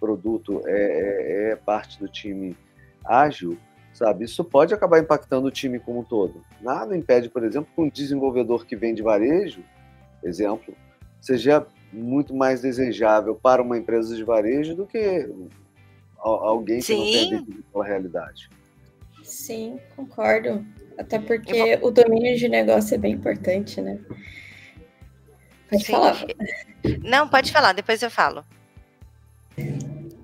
[0.00, 2.56] produto é, é, é parte do time
[3.04, 3.56] ágil,
[3.92, 4.24] sabe?
[4.24, 6.42] Isso pode acabar impactando o time como um todo.
[6.60, 9.62] Nada impede, por exemplo, que um desenvolvedor que vem de varejo,
[10.24, 10.74] exemplo,
[11.20, 15.30] seja muito mais desejável para uma empresa de varejo do que
[16.18, 17.30] alguém que Sim.
[17.30, 18.50] não tem a realidade.
[19.22, 20.64] Sim, concordo.
[20.98, 23.98] Até porque o domínio de negócio é bem importante, né?
[25.68, 25.92] Pode Sim.
[25.92, 26.26] falar.
[27.02, 28.44] Não, pode falar, depois eu falo.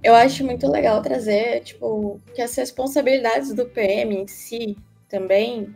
[0.02, 4.76] Eu acho muito legal trazer, tipo, que as responsabilidades do PM em si
[5.08, 5.74] também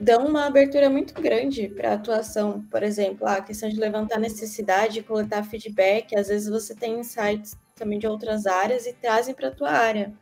[0.00, 2.62] dão uma abertura muito grande para a atuação.
[2.70, 6.16] Por exemplo, a questão de levantar necessidade, coletar feedback.
[6.16, 10.12] Às vezes você tem insights também de outras áreas e trazem para a tua área.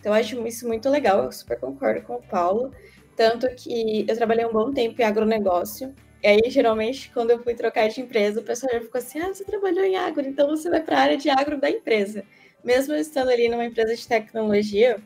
[0.00, 1.22] Então, eu acho isso muito legal.
[1.24, 2.72] Eu super concordo com o Paulo.
[3.16, 5.94] Tanto que eu trabalhei um bom tempo em agronegócio.
[6.22, 9.28] E aí, geralmente, quando eu fui trocar de empresa, o pessoal já ficou assim: ah,
[9.28, 12.24] você trabalhou em agro, então você vai para a área de agro da empresa.
[12.64, 15.00] Mesmo estando ali numa empresa de tecnologia,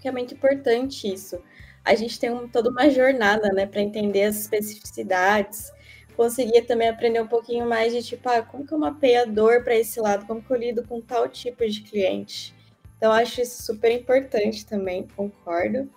[0.00, 1.40] que é muito importante isso
[1.84, 5.70] a gente tem um, toda uma jornada, né, para entender as especificidades,
[6.16, 9.62] conseguir também aprender um pouquinho mais de tipo, ah, como que eu mapeio a dor
[9.62, 12.54] para esse lado, como que eu lido com tal tipo de cliente.
[12.96, 15.90] Então, acho isso super importante também, concordo.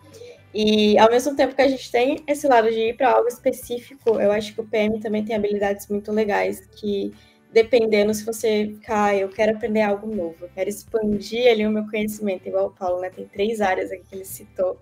[0.54, 4.20] E ao mesmo tempo que a gente tem esse lado de ir para algo específico,
[4.20, 7.14] eu acho que o PM também tem habilidades muito legais que
[7.52, 11.72] dependendo se você ficar, ah, eu quero aprender algo novo, eu quero expandir ali o
[11.72, 13.10] meu conhecimento, igual o Paulo, né?
[13.10, 14.78] Tem três áreas aqui que ele citou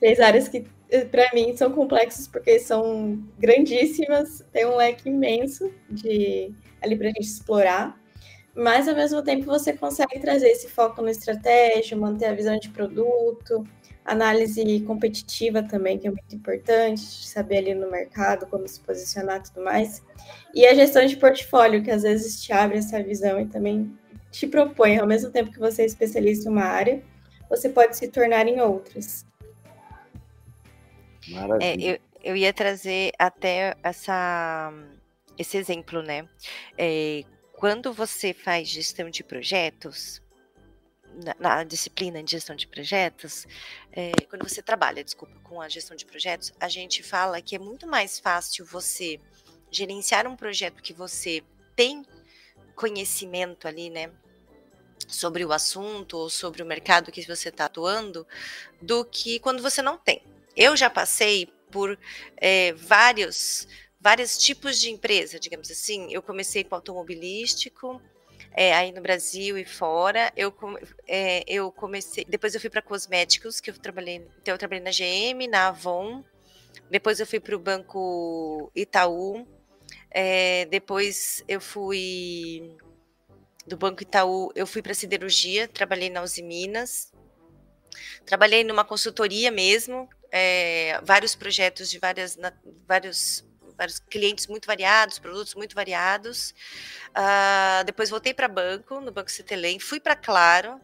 [0.00, 0.66] três áreas que,
[1.10, 7.10] para mim, são complexas porque são grandíssimas, tem um leque imenso de ali para a
[7.10, 8.00] gente explorar,
[8.54, 12.70] mas ao mesmo tempo você consegue trazer esse foco na estratégia, manter a visão de
[12.70, 13.62] produto,
[14.04, 19.42] análise competitiva também, que é muito importante, saber ali no mercado como se posicionar e
[19.44, 20.02] tudo mais.
[20.54, 23.92] E a gestão de portfólio, que às vezes te abre essa visão e também
[24.30, 27.02] te propõe, ao mesmo tempo que você é especialista em uma área,
[27.48, 29.26] você pode se tornar em outras.
[31.60, 34.72] É, eu, eu ia trazer até essa,
[35.36, 36.28] esse exemplo, né?
[36.78, 40.22] É, quando você faz gestão de projetos,
[41.24, 43.46] na, na, disciplina de gestão de projetos,
[43.92, 47.58] é, quando você trabalha, desculpa, com a gestão de projetos, a gente fala que é
[47.58, 49.20] muito mais fácil você
[49.70, 51.42] gerenciar um projeto que você
[51.76, 52.04] tem
[52.74, 54.10] conhecimento ali, né?
[55.06, 58.26] Sobre o assunto ou sobre o mercado que você está atuando,
[58.80, 60.22] do que quando você não tem.
[60.56, 61.98] Eu já passei por
[62.36, 63.66] é, vários,
[64.00, 66.12] vários tipos de empresa, digamos assim.
[66.12, 68.00] Eu comecei com automobilístico,
[68.52, 70.32] é, aí no Brasil e fora.
[70.36, 70.54] Eu,
[71.06, 74.90] é, eu comecei, depois eu fui para cosméticos, que eu trabalhei, então eu trabalhei na
[74.90, 76.24] GM, na Avon.
[76.90, 79.46] Depois eu fui para o Banco Itaú.
[80.10, 82.76] É, depois eu fui
[83.66, 87.12] do Banco Itaú, eu fui para siderurgia, trabalhei na Uzi Minas.
[88.24, 92.52] Trabalhei numa consultoria mesmo, é, vários projetos de várias, na,
[92.86, 93.44] vários
[93.80, 96.54] vários clientes muito variados, produtos muito variados.
[97.10, 100.78] Uh, depois voltei para banco, no Banco Citelém, fui para Claro,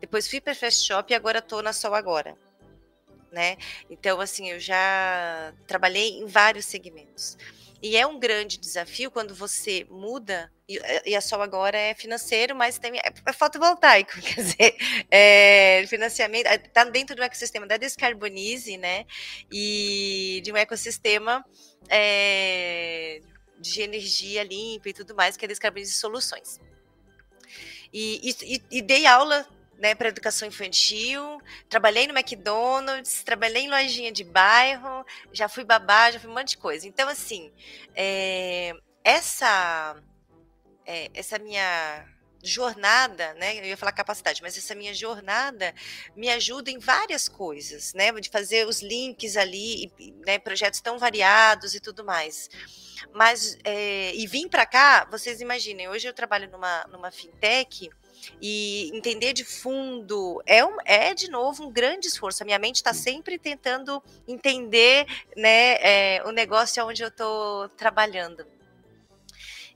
[0.00, 2.34] depois fui para Fast Shop e agora estou na Sol Agora.
[3.30, 3.58] Né?
[3.90, 7.36] Então, assim, eu já trabalhei em vários segmentos.
[7.82, 12.54] E é um grande desafio quando você muda, e, e a Sol agora é financeiro,
[12.54, 14.76] mas tem, é, é fotovoltaico, quer dizer,
[15.10, 19.06] é, financiamento, está dentro do ecossistema da Descarbonize, né?
[19.50, 21.44] E de um ecossistema
[21.88, 23.20] é,
[23.60, 26.60] de energia limpa e tudo mais, que é Descarbonize Soluções.
[27.92, 29.46] E, e, e dei aula
[29.78, 36.10] né, para educação infantil, trabalhei no McDonald's, trabalhei em lojinha de bairro, já fui babá,
[36.10, 36.86] já fui um monte de coisa.
[36.86, 37.52] Então, assim,
[37.94, 39.96] é, essa,
[40.84, 42.04] é, essa minha
[42.42, 43.58] jornada, né?
[43.58, 45.74] Eu ia falar capacidade, mas essa minha jornada
[46.14, 48.12] me ajuda em várias coisas, né?
[48.12, 49.92] De fazer os links ali,
[50.26, 50.38] né?
[50.38, 52.48] Projetos tão variados e tudo mais.
[53.12, 57.90] Mas é, e vim para cá, vocês imaginem, hoje eu trabalho numa, numa fintech
[58.40, 62.42] e entender de fundo é, um, é de novo um grande esforço.
[62.42, 68.46] A minha mente está sempre tentando entender né, é, o negócio onde eu estou trabalhando.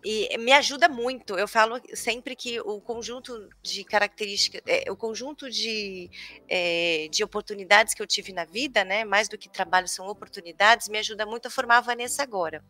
[0.04, 1.38] E me ajuda muito.
[1.38, 6.10] Eu falo sempre que o conjunto de características, é, o conjunto de,
[6.48, 10.88] é, de oportunidades que eu tive na vida, né, mais do que trabalho, são oportunidades,
[10.88, 12.64] me ajuda muito a formar a Vanessa agora.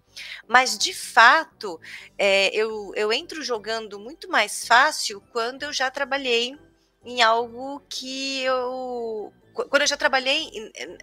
[0.46, 1.80] Mas, de fato,
[2.18, 6.58] é, eu, eu entro jogando muito mais fácil quando eu já trabalhei
[7.04, 10.50] em algo que eu quando eu já trabalhei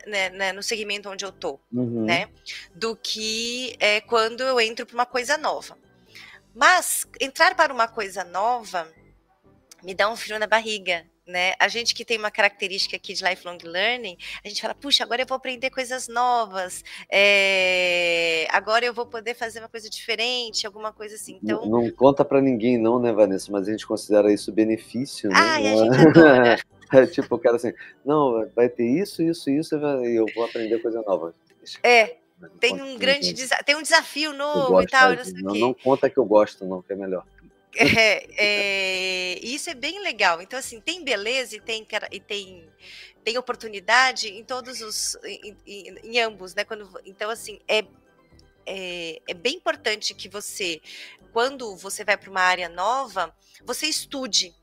[0.07, 2.05] né, né, no segmento onde eu tô, uhum.
[2.05, 2.29] né,
[2.73, 5.77] do que é, quando eu entro para uma coisa nova.
[6.59, 8.85] Mas entrar para uma coisa nova
[9.81, 11.53] me dá um frio na barriga, né?
[11.57, 15.21] A gente que tem uma característica aqui de lifelong learning, a gente fala, puxa, agora
[15.21, 18.45] eu vou aprender coisas novas, é...
[18.49, 21.39] agora eu vou poder fazer uma coisa diferente, alguma coisa assim.
[21.41, 23.49] Então não, não conta para ninguém, não, né, Vanessa?
[23.53, 25.35] Mas a gente considera isso benefício, né?
[25.37, 26.59] Ai, a gente adora.
[26.91, 27.71] É tipo o cara assim,
[28.03, 31.35] não, vai ter isso, isso, isso, e eu vou aprender coisa nova.
[31.83, 32.17] É,
[32.59, 33.33] tem um grande
[33.65, 36.93] tem um desafio novo e tal, não, não, não, conta que eu gosto, não, que
[36.93, 37.25] é melhor.
[37.75, 40.41] É, é, isso é bem legal.
[40.41, 42.67] Então, assim, tem beleza e tem, e tem,
[43.23, 45.15] tem oportunidade em todos os.
[45.23, 46.63] Em, em, em ambos, né?
[46.63, 47.85] Quando, então, assim, é,
[48.65, 50.81] é, é bem importante que você,
[51.31, 54.53] quando você vai para uma área nova, você estude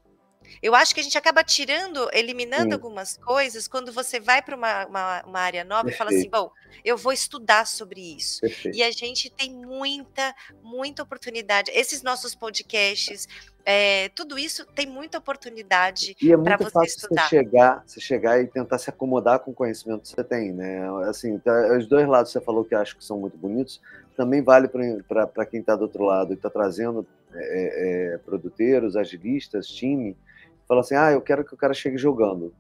[0.63, 2.73] eu acho que a gente acaba tirando, eliminando Sim.
[2.73, 5.95] algumas coisas quando você vai para uma, uma, uma, área nova Perfeito.
[5.95, 6.51] e fala assim: bom,
[6.85, 8.41] eu vou estudar sobre isso.
[8.41, 8.77] Perfeito.
[8.77, 11.71] E a gente tem muita, muita oportunidade.
[11.73, 13.29] Esses nossos podcasts,
[13.65, 17.23] é, tudo isso tem muita oportunidade para você fácil estudar.
[17.23, 20.89] Você chegar, você chegar e tentar se acomodar com o conhecimento que você tem, né?
[21.09, 23.81] Assim, tá, os dois lados que você falou que acho que são muito bonitos,
[24.17, 29.67] também vale para quem está do outro lado e está trazendo é, é, produteiros, agilistas,
[29.67, 30.17] time
[30.67, 32.55] fala assim: ah, eu quero que o cara chegue jogando.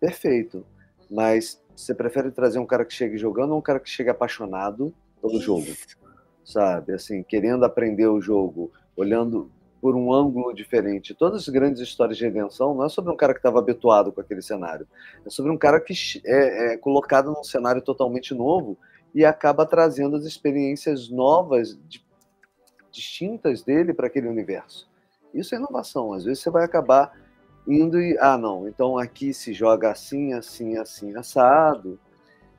[0.00, 0.64] Perfeito.
[1.10, 4.94] Mas você prefere trazer um cara que chegue jogando ou um cara que chegue apaixonado
[5.20, 5.42] pelo Isso.
[5.42, 5.66] jogo?
[6.44, 6.92] Sabe?
[6.92, 11.14] Assim, querendo aprender o jogo, olhando por um ângulo diferente.
[11.14, 14.20] Todas as grandes histórias de redenção não é sobre um cara que estava habituado com
[14.20, 14.86] aquele cenário.
[15.24, 18.76] É sobre um cara que é, é colocado num cenário totalmente novo
[19.14, 22.04] e acaba trazendo as experiências novas, de,
[22.90, 24.88] distintas dele para aquele universo.
[25.32, 26.12] Isso é inovação.
[26.12, 27.12] Às vezes você vai acabar
[27.68, 31.98] indo e, ah, não, então aqui se joga assim, assim, assim, assado.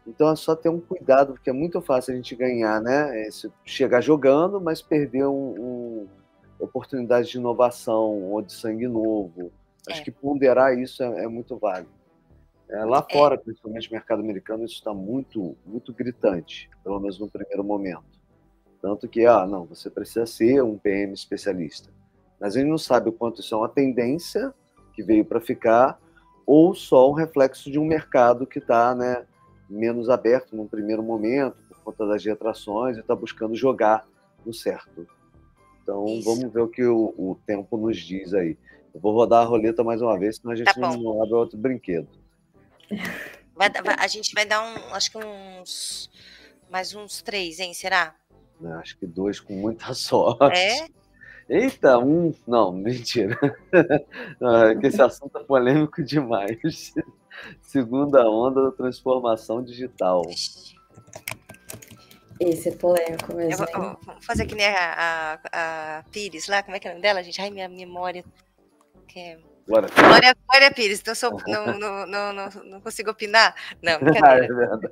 [0.06, 3.28] Então é só ter um cuidado, porque é muito fácil a gente ganhar, né?
[3.28, 3.30] É
[3.66, 6.08] chegar jogando, mas perder um, um
[6.60, 9.52] oportunidade de inovação ou de sangue novo.
[9.88, 10.04] Acho é.
[10.04, 11.90] que ponderar isso é, é muito válido.
[12.70, 13.14] É, lá é.
[13.14, 18.20] fora, principalmente no mercado americano, isso está muito, muito gritante, pelo menos no primeiro momento.
[18.82, 21.90] Tanto que, ah, não, você precisa ser um PM especialista.
[22.40, 24.54] Mas a gente não sabe o quanto isso é uma tendência
[25.00, 25.98] que veio para ficar,
[26.46, 29.26] ou só um reflexo de um mercado que está né,
[29.70, 34.06] menos aberto num primeiro momento, por conta das retrações, e está buscando jogar
[34.46, 35.08] no certo.
[35.82, 36.26] Então Isso.
[36.26, 38.58] vamos ver o que o, o, tempo nos diz aí.
[38.94, 41.58] Eu vou rodar a roleta mais uma vez, senão a gente tá não abre outro
[41.58, 42.10] brinquedo.
[43.56, 46.10] Vai, a gente vai dar um, acho que uns
[46.70, 47.74] mais uns três, hein?
[47.74, 48.16] Será?
[48.82, 50.60] Acho que dois com muita sorte.
[50.60, 50.88] É?
[51.50, 52.34] Eita, um.
[52.48, 53.38] Não, mentira.
[54.40, 56.94] Não, é que esse assunto é polêmico demais.
[57.62, 60.22] Segunda onda da transformação digital.
[62.40, 63.66] Esse é polêmico mesmo.
[63.66, 66.88] Eu vou, eu vou fazer que nem a, a, a, Pires lá, como é que
[66.88, 67.42] é o nome dela, gente?
[67.42, 68.24] Ai, minha memória.
[69.08, 69.38] Que é...
[69.68, 73.56] Glória, Glória Pires, então sou, não, não, não, não, não consigo opinar?
[73.84, 74.46] Não, brincadeira.
[74.46, 74.90] é verdade.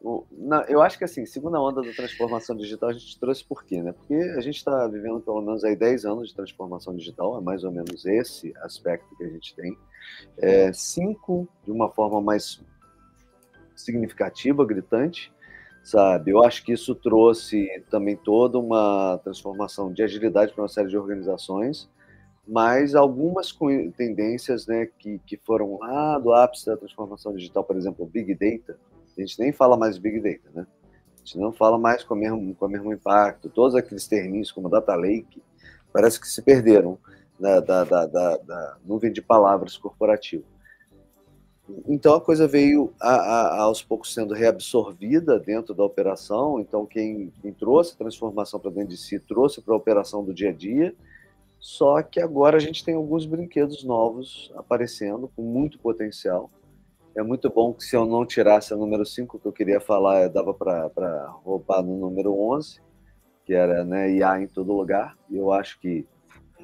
[0.00, 3.82] Não, eu acho que assim, segunda onda da transformação digital a gente trouxe por quê,
[3.82, 3.92] né?
[3.92, 7.64] Porque a gente está vivendo pelo menos aí 10 anos de transformação digital, é mais
[7.64, 9.76] ou menos esse aspecto que a gente tem.
[10.38, 12.60] É, cinco de uma forma mais
[13.74, 15.32] significativa, gritante,
[15.82, 16.30] sabe?
[16.30, 20.96] Eu acho que isso trouxe também toda uma transformação de agilidade para uma série de
[20.96, 21.88] organizações,
[22.46, 23.56] mas algumas
[23.96, 28.34] tendências né, que, que foram lá do ápice da transformação digital, por exemplo, o Big
[28.34, 28.78] Data,
[29.22, 30.66] a gente nem fala mais de Big Data, né?
[31.14, 33.50] A gente não fala mais com o mesmo, com o mesmo impacto.
[33.50, 35.42] Todos aqueles termos como Data Lake
[35.92, 36.98] parece que se perderam
[37.38, 40.44] da, da, da, da nuvem de palavras corporativa.
[41.86, 46.58] Então a coisa veio a, a, aos poucos sendo reabsorvida dentro da operação.
[46.60, 50.32] Então quem, quem trouxe a transformação para dentro de si trouxe para a operação do
[50.32, 50.94] dia a dia.
[51.58, 56.50] Só que agora a gente tem alguns brinquedos novos aparecendo com muito potencial
[57.16, 60.28] é muito bom que se eu não tirasse o número 5 que eu queria falar,
[60.28, 62.80] dava para roubar no número 11,
[63.44, 65.16] que era né, IA em todo lugar.
[65.28, 66.06] E eu acho que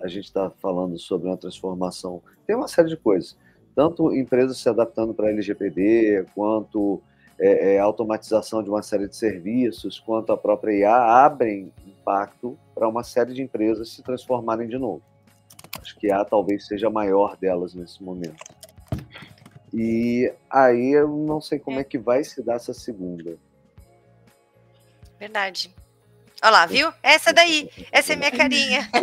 [0.02, 2.22] a gente está falando sobre uma transformação.
[2.46, 3.36] Tem uma série de coisas.
[3.74, 7.02] Tanto empresas se adaptando para LGPD, quanto
[7.38, 12.88] é, é, automatização de uma série de serviços, quanto a própria IA abrem impacto para
[12.88, 15.02] uma série de empresas se transformarem de novo.
[15.80, 18.36] Acho que a talvez seja a maior delas nesse momento.
[19.76, 23.36] E aí eu não sei como é, é que vai se dar essa segunda.
[25.18, 25.74] Verdade.
[26.40, 26.92] Olha lá, viu?
[27.02, 27.68] Essa daí.
[27.90, 28.88] Essa é minha carinha.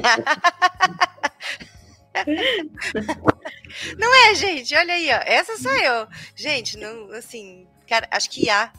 [3.97, 4.75] Não é, gente?
[4.75, 5.19] Olha aí, ó.
[5.25, 6.07] Essa sou eu.
[6.35, 8.71] Gente, não, assim, cara, acho que há.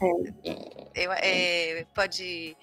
[0.95, 2.55] Eu, é, pode.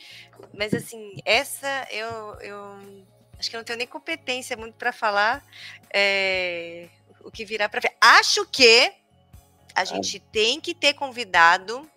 [0.54, 3.04] Mas assim, essa eu, eu
[3.38, 5.44] acho que eu não tenho nem competência muito para falar
[5.92, 6.88] é,
[7.22, 7.92] o que virá para ver.
[8.00, 8.92] Acho que
[9.74, 11.88] a gente tem que ter convidado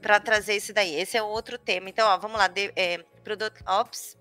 [0.00, 0.94] para trazer esse daí.
[0.94, 1.88] Esse é outro tema.
[1.88, 4.16] Então, ó, vamos lá, de, é, Product Ops.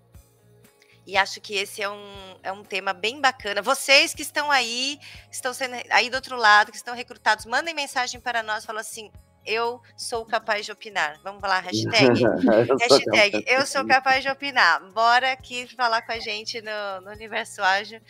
[1.05, 3.61] E acho que esse é um, é um tema bem bacana.
[3.61, 4.99] Vocês que estão aí,
[5.31, 9.11] estão sendo aí do outro lado, que estão recrutados, mandem mensagem para nós, falam assim:
[9.45, 11.19] eu sou capaz de opinar.
[11.23, 12.23] Vamos lá, hashtag.
[12.23, 14.81] eu hashtag, sou eu sou capaz de opinar.
[14.91, 18.01] Bora aqui falar com a gente no, no Universo Ágil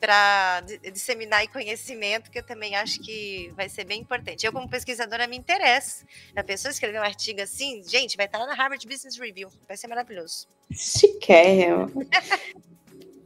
[0.00, 0.62] para
[0.92, 4.44] disseminar conhecimento, que eu também acho que vai ser bem importante.
[4.44, 6.04] Eu, como pesquisadora, me interesso.
[6.34, 9.50] A pessoa escrever um artigo assim, gente, vai estar lá na Harvard Business Review.
[9.66, 10.46] Vai ser maravilhoso.
[10.72, 11.90] Chiquérrimo.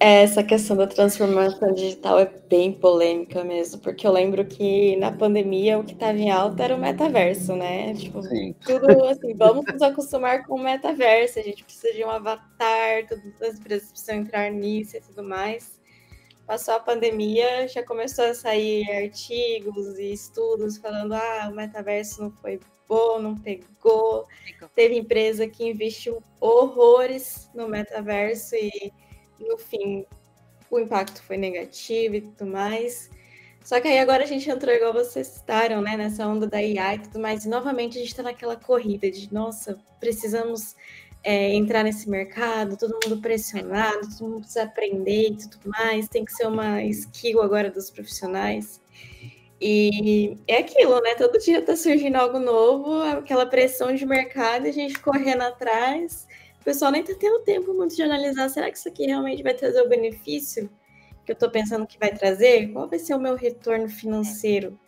[0.01, 5.77] Essa questão da transformação digital é bem polêmica mesmo, porque eu lembro que na pandemia
[5.77, 7.93] o que estava em alta era o metaverso, né?
[7.95, 8.55] Tipo, Sim.
[8.65, 13.25] tudo assim, vamos nos acostumar com o metaverso, a gente precisa de um avatar, todas
[13.43, 15.81] as empresas precisam entrar nisso e tudo mais.
[16.47, 22.31] Passou a pandemia, já começou a sair artigos e estudos falando: ah, o metaverso não
[22.31, 24.29] foi bom, não pegou.
[24.77, 28.93] Teve empresa que investiu horrores no metaverso e
[29.39, 30.07] no fim
[30.71, 33.11] o impacto foi negativo e tudo mais.
[33.65, 36.95] Só que aí agora a gente entrou, igual vocês citaram, né, nessa onda da IA
[36.95, 40.75] e tudo mais, e novamente a gente está naquela corrida de, nossa, precisamos
[41.23, 46.25] é, entrar nesse mercado, todo mundo pressionado, todo mundo precisa aprender e tudo mais, tem
[46.25, 48.81] que ser uma skill agora dos profissionais.
[49.61, 51.17] E é aquilo, né?
[51.17, 56.28] Todo dia está surgindo algo novo, aquela pressão de mercado, a gente correndo atrás
[56.69, 59.81] pessoal nem tá tendo tempo muito de analisar, será que isso aqui realmente vai trazer
[59.81, 60.69] o benefício
[61.25, 62.71] que eu estou pensando que vai trazer?
[62.71, 64.79] Qual vai ser o meu retorno financeiro?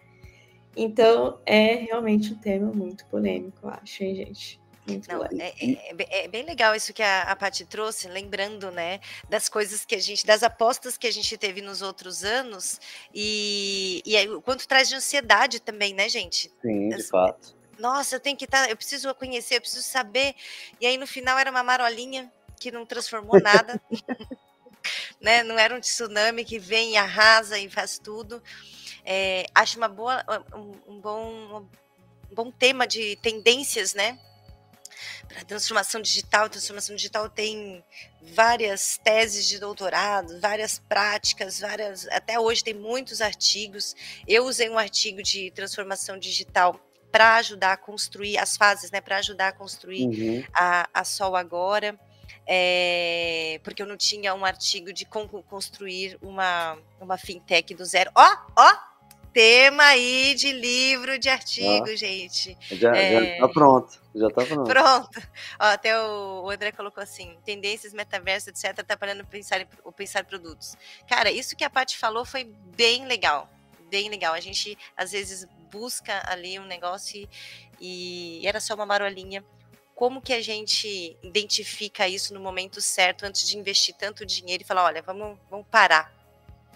[0.76, 4.60] Então, é realmente um tema muito polêmico, eu acho, hein, gente?
[5.08, 9.48] Não, é, é, é, bem legal isso que a, a Paty trouxe, lembrando, né, das
[9.48, 12.78] coisas que a gente, das apostas que a gente teve nos outros anos
[13.14, 16.52] e, e aí, o quanto traz de ansiedade também, né, gente?
[16.60, 19.82] Sim, de As, fato nossa, eu tenho que estar, tá, eu preciso conhecer, eu preciso
[19.82, 20.34] saber.
[20.80, 23.80] E aí no final era uma marolinha que não transformou nada.
[25.20, 25.42] né?
[25.42, 28.42] Não era um tsunami que vem e arrasa e faz tudo.
[29.04, 30.22] É, acho uma boa,
[30.54, 31.68] um, um bom,
[32.30, 34.18] um bom tema de tendências, né?
[35.26, 37.82] Para transformação digital, transformação digital tem
[38.20, 42.06] várias teses de doutorado, várias práticas, várias.
[42.08, 43.94] Até hoje tem muitos artigos.
[44.26, 46.78] Eu usei um artigo de transformação digital
[47.10, 49.00] para ajudar a construir as fases, né?
[49.00, 50.44] Para ajudar a construir uhum.
[50.54, 51.98] a, a Sol agora.
[52.46, 58.10] É, porque eu não tinha um artigo de como construir uma, uma fintech do zero.
[58.14, 58.76] Ó, ó,
[59.32, 62.56] tema aí de livro, de artigo, ah, gente.
[62.72, 63.36] Já, é...
[63.36, 64.68] já tá pronto, já tá pronto.
[64.68, 65.28] Pronto.
[65.60, 70.76] Ó, até o, o, André colocou assim, tendências, metaverso, etc, atrapalhando pensar, o pensar produtos.
[71.08, 72.44] Cara, isso que a Paty falou foi
[72.76, 73.48] bem legal,
[73.88, 74.34] bem legal.
[74.34, 77.28] A gente, às vezes, busca ali um negócio
[77.80, 79.44] e, e era só uma marolinha.
[79.94, 84.66] Como que a gente identifica isso no momento certo, antes de investir tanto dinheiro e
[84.66, 86.12] falar, olha, vamos, vamos parar.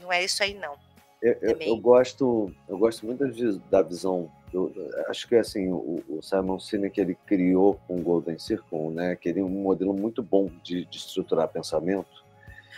[0.01, 0.79] Não é isso aí, não
[1.25, 3.25] eu, eu, eu, gosto, eu gosto muito
[3.71, 4.31] da visão.
[4.53, 4.71] Eu,
[5.09, 9.17] acho que assim o, o, Simon Sinek ele criou com o Golden Circle, né?
[9.17, 12.23] Que ele é um modelo muito bom de, de estruturar pensamento.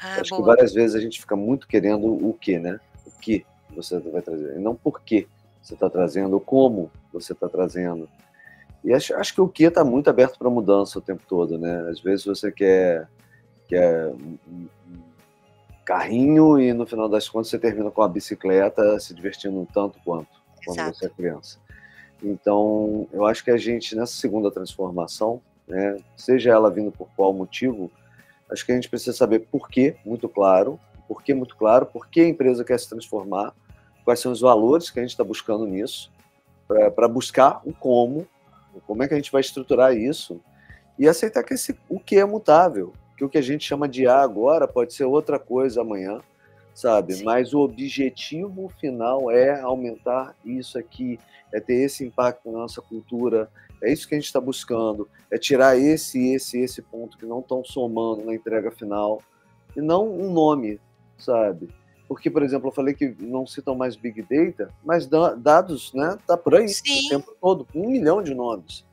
[0.00, 0.42] Ah, acho boa.
[0.42, 2.78] que várias vezes a gente fica muito querendo o que, né?
[3.04, 5.26] O que você vai trazer, e não por que
[5.66, 8.08] você está trazendo, como você está trazendo.
[8.84, 11.88] E acho, acho que o que está muito aberto para mudança o tempo todo, né?
[11.90, 13.08] Às vezes você quer,
[13.66, 14.12] quer
[15.84, 20.28] carrinho e no final das contas você termina com a bicicleta se divertindo tanto quanto
[20.64, 20.98] quando Exato.
[20.98, 21.58] você é criança.
[22.22, 27.32] Então, eu acho que a gente, nessa segunda transformação, né, seja ela vindo por qual
[27.32, 27.90] motivo,
[28.50, 32.08] acho que a gente precisa saber por quê, muito claro, por que muito claro, por
[32.08, 33.54] que a empresa quer se transformar,
[34.07, 36.12] quais são os valores que a gente está buscando nisso,
[36.94, 38.24] para buscar o como,
[38.86, 40.40] como é que a gente vai estruturar isso,
[40.96, 44.07] e aceitar que esse, o que é mutável, que o que a gente chama de
[44.07, 46.20] A agora pode ser outra coisa amanhã,
[46.72, 47.14] sabe?
[47.14, 47.24] Sim.
[47.24, 51.18] Mas o objetivo final é aumentar isso aqui,
[51.52, 53.50] é ter esse impacto na nossa cultura,
[53.82, 57.40] é isso que a gente está buscando, é tirar esse, esse, esse ponto que não
[57.40, 59.20] estão somando na entrega final,
[59.76, 60.80] e não um nome,
[61.18, 61.68] sabe?
[62.09, 66.16] Porque, por exemplo, eu falei que não citam mais Big Data, mas dados, né?
[66.26, 67.07] Tá por aí Sim.
[67.07, 68.84] o tempo todo, um milhão de nomes,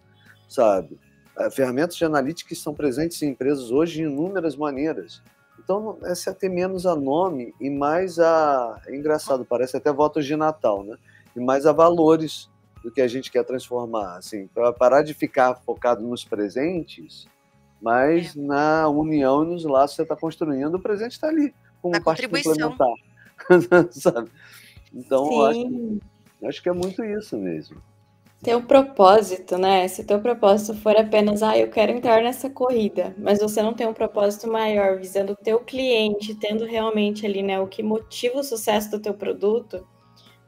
[0.50, 1.00] sabe?
[1.38, 5.22] Eh, ferramentas de analítica estão presentes em empresas hoje de inúmeras maneiras.
[5.60, 8.82] Então, é se ater menos a nome e mais a.
[8.88, 10.98] É engraçado, parece até votos de Natal, né?
[11.36, 12.50] E mais a valores
[12.84, 14.18] do que a gente quer transformar.
[14.18, 17.28] Assim, para parar de ficar focado nos presentes,
[17.82, 18.40] mas é.
[18.40, 21.54] na união e nos laços que você está construindo, o presente está ali,
[21.84, 22.94] como na parte complementar.
[23.92, 24.32] Sabe?
[24.94, 26.00] Então, acho,
[26.46, 27.80] acho que é muito isso mesmo
[28.44, 29.88] ter um propósito, né?
[29.88, 33.74] Se o teu propósito for apenas, ah, eu quero entrar nessa corrida, mas você não
[33.74, 38.40] tem um propósito maior, visando o teu cliente, tendo realmente ali, né, o que motiva
[38.40, 39.88] o sucesso do teu produto,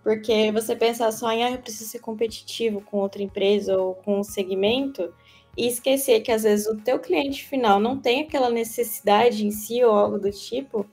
[0.03, 4.19] porque você pensar só em, ah, eu preciso ser competitivo com outra empresa ou com
[4.19, 5.13] um segmento,
[5.57, 9.81] e esquecer que às vezes o teu cliente final não tem aquela necessidade em si
[9.85, 10.85] ou algo do tipo,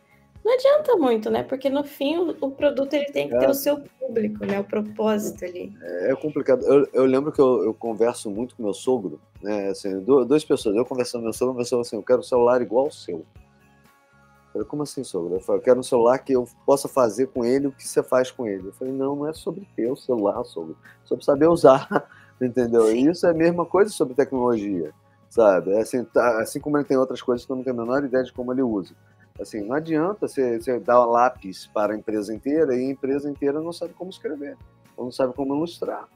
[0.52, 1.42] não adianta muito, né?
[1.42, 3.38] Porque no fim o, o produto ele tem que é.
[3.38, 4.60] ter o seu público, né?
[4.60, 5.74] O propósito ali.
[5.80, 6.62] É, é complicado.
[6.66, 9.68] Eu, eu lembro que eu, eu, converso muito com meu sogro, né?
[9.68, 10.76] Assim, duas pessoas.
[10.76, 13.18] Eu conversando com meu sogro, meu sogro assim, eu quero um celular igual ao seu.
[13.18, 15.34] Eu falei, como assim, sogro?
[15.34, 18.02] Eu falei, eu quero um celular que eu possa fazer com ele o que você
[18.02, 18.68] faz com ele.
[18.68, 20.76] Eu falei, não, não é sobre ter o celular, sogro.
[20.82, 21.88] É sobre saber usar,
[22.40, 22.94] entendeu?
[22.94, 24.92] E isso é a mesma coisa sobre tecnologia,
[25.30, 25.72] sabe?
[25.72, 28.04] É assim, tá, assim como ele tem outras coisas que eu não tenho a menor
[28.04, 28.94] ideia de como ele usa.
[29.40, 33.30] Assim, não adianta você, você dar um lápis para a empresa inteira e a empresa
[33.30, 34.56] inteira não sabe como escrever,
[34.96, 36.06] ou não sabe como ilustrar,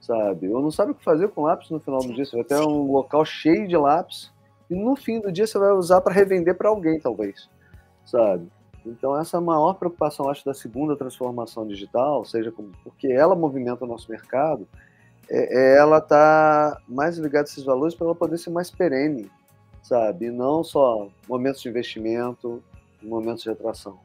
[0.00, 0.48] sabe?
[0.48, 2.24] Ou não sabe o que fazer com lápis no final do dia.
[2.24, 4.32] Você vai ter um local cheio de lápis
[4.70, 7.50] e no fim do dia você vai usar para revender para alguém, talvez,
[8.04, 8.48] sabe?
[8.86, 13.34] Então, essa é a maior preocupação, acho, da segunda transformação digital, seja como, porque ela
[13.34, 14.66] movimenta o nosso mercado,
[15.28, 19.30] é, é ela está mais ligada a esses valores para ela poder ser mais perene,
[19.82, 20.26] sabe?
[20.26, 22.62] E não só momentos de investimento,
[23.02, 23.98] momentos de atração,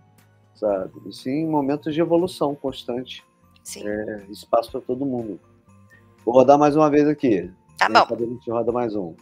[0.56, 0.92] sabe?
[1.06, 3.24] E sim momentos de evolução constante.
[3.64, 3.88] Sim.
[3.88, 5.40] É, espaço para todo mundo.
[6.24, 7.52] Vou rodar mais uma vez aqui.
[7.78, 8.16] Tá bom.
[8.16, 9.14] A gente roda mais um.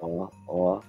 [0.00, 0.80] Ó, ó.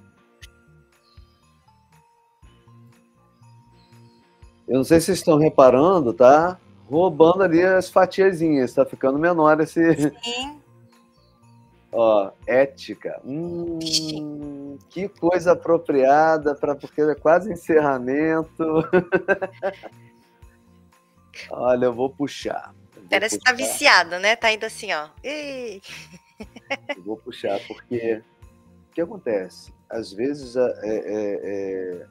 [4.68, 6.60] Eu não sei se vocês estão reparando, tá?
[6.88, 10.12] Roubando ali as fatiazinhas, tá ficando menor esse.
[10.24, 10.59] Sim.
[11.92, 13.20] Ó, ética.
[13.26, 13.80] Hum,
[14.90, 18.64] que coisa apropriada para porque é quase encerramento.
[21.50, 22.74] Olha, eu vou puxar.
[22.96, 23.54] Eu vou Parece puxar.
[23.54, 24.36] que tá viciado, né?
[24.36, 25.10] Tá indo assim, ó.
[26.96, 28.22] Eu vou puxar, porque
[28.90, 29.74] o que acontece?
[29.90, 32.06] Às vezes é, é, é,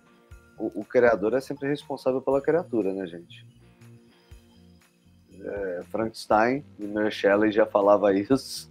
[0.59, 3.47] o, o, criador é sempre responsável pela criatura, né, gente?
[5.41, 8.71] É, Frankenstein e Mary Shelley já falava isso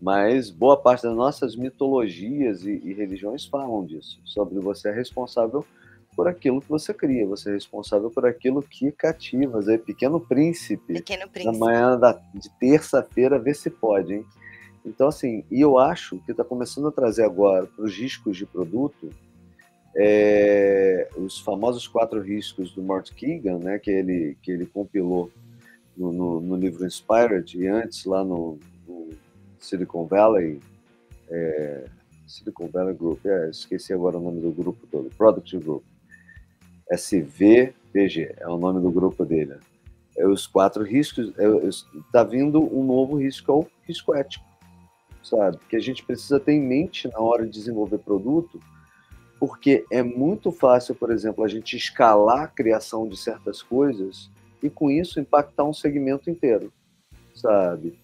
[0.00, 5.64] mas boa parte das nossas mitologias e, e, religiões falam disso, sobre você é responsável
[6.14, 9.60] por aquilo que você cria, você é responsável por aquilo que cativa.
[9.72, 11.52] É Pequeno Príncipe, Pequeno Príncipe.
[11.52, 14.26] na manhã da, de terça-feira, vê se pode, hein?
[14.84, 18.46] Então, assim, e eu acho que está começando a trazer agora para os riscos de
[18.46, 19.10] produto
[20.00, 25.30] é, os famosos quatro riscos do Mort Keegan, né, que ele, que ele compilou
[25.96, 28.58] no, no, no livro Inspired e antes lá no, no
[29.60, 30.60] Silicon Valley,
[31.28, 31.84] é,
[32.26, 35.82] Silicon Valley Group, é, esqueci agora o nome do grupo todo, Product Group,
[36.90, 39.56] SVPG é o nome do grupo dele.
[40.16, 44.44] É os quatro riscos, está é, vindo um novo risco, é o risco ético,
[45.22, 45.58] sabe?
[45.68, 48.60] Que a gente precisa ter em mente na hora de desenvolver produto,
[49.38, 54.28] porque é muito fácil, por exemplo, a gente escalar a criação de certas coisas
[54.62, 56.72] e com isso impactar um segmento inteiro,
[57.34, 57.96] sabe?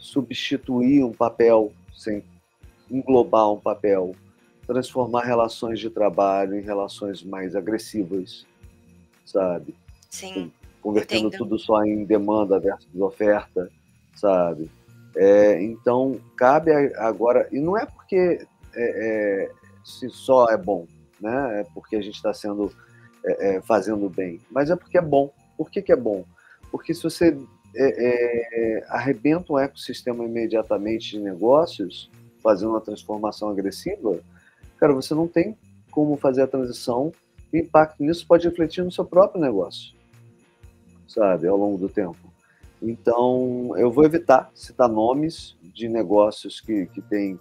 [0.00, 2.24] Substituir um papel sem
[2.90, 4.16] englobar um papel,
[4.66, 8.44] transformar relações de trabalho em relações mais agressivas,
[9.24, 9.74] sabe?
[10.08, 10.50] Sim.
[10.82, 11.38] Convertendo entendo.
[11.38, 13.70] tudo só em demanda versus oferta,
[14.16, 14.70] sabe?
[15.14, 19.50] É, então, cabe agora, e não é porque é, é,
[19.84, 20.86] se só é bom,
[21.20, 21.60] né?
[21.60, 22.72] É porque a gente está sendo
[23.24, 25.30] é, é, fazendo bem, mas é porque é bom.
[25.56, 26.24] Por que, que é bom?
[26.70, 27.36] Porque se você
[27.74, 32.10] é, é, arrebenta um ecossistema imediatamente de negócios,
[32.42, 34.20] fazendo uma transformação agressiva,
[34.78, 35.56] cara, você não tem
[35.90, 37.12] como fazer a transição
[37.52, 39.94] o impacto nisso pode refletir no seu próprio negócio,
[41.08, 42.30] sabe, ao longo do tempo.
[42.80, 47.38] Então, eu vou evitar citar nomes de negócios que, que têm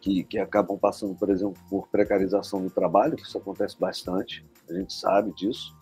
[0.00, 4.74] que, que acabam passando, por exemplo, por precarização do trabalho, que isso acontece bastante, a
[4.74, 5.74] gente sabe disso.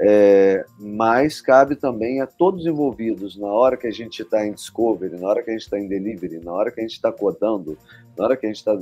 [0.00, 5.16] É, mas cabe também a todos envolvidos, na hora que a gente está em discovery,
[5.16, 7.78] na hora que a gente está em delivery, na hora que a gente está codando,
[8.16, 8.76] na hora que a gente está.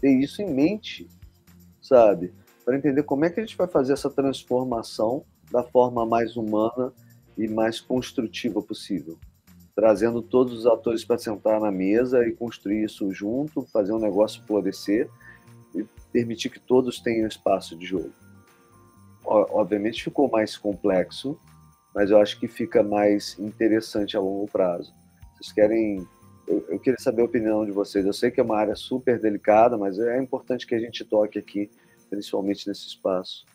[0.00, 1.06] ter isso em mente,
[1.82, 2.32] sabe?
[2.64, 6.92] Para entender como é que a gente vai fazer essa transformação da forma mais humana
[7.36, 9.18] e mais construtiva possível
[9.74, 14.42] trazendo todos os atores para sentar na mesa e construir isso junto, fazer um negócio
[14.46, 15.10] florescer
[15.74, 18.12] e permitir que todos tenham espaço de jogo.
[19.24, 21.38] Obviamente ficou mais complexo,
[21.94, 24.94] mas eu acho que fica mais interessante a longo prazo.
[25.34, 26.06] Vocês querem.
[26.46, 28.04] Eu, eu queria saber a opinião de vocês.
[28.04, 31.38] Eu sei que é uma área super delicada, mas é importante que a gente toque
[31.38, 31.70] aqui,
[32.10, 33.46] principalmente nesse espaço.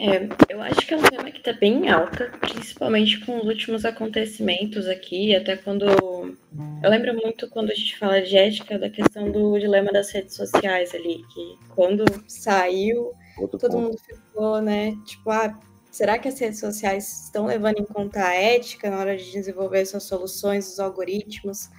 [0.00, 3.84] É, eu acho que é um tema que está bem alta, principalmente com os últimos
[3.84, 5.86] acontecimentos aqui, até quando.
[5.86, 10.36] Eu lembro muito quando a gente fala de ética, da questão do dilema das redes
[10.36, 13.82] sociais ali, que quando saiu, Outro todo ponto.
[13.84, 14.96] mundo ficou, né?
[15.04, 15.58] Tipo, ah,
[15.90, 19.84] será que as redes sociais estão levando em conta a ética na hora de desenvolver
[19.86, 21.70] suas soluções, os algoritmos?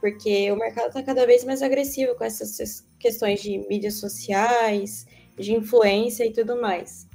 [0.00, 5.06] Porque o mercado está cada vez mais agressivo com essas questões de mídias sociais,
[5.38, 7.06] de influência e tudo mais.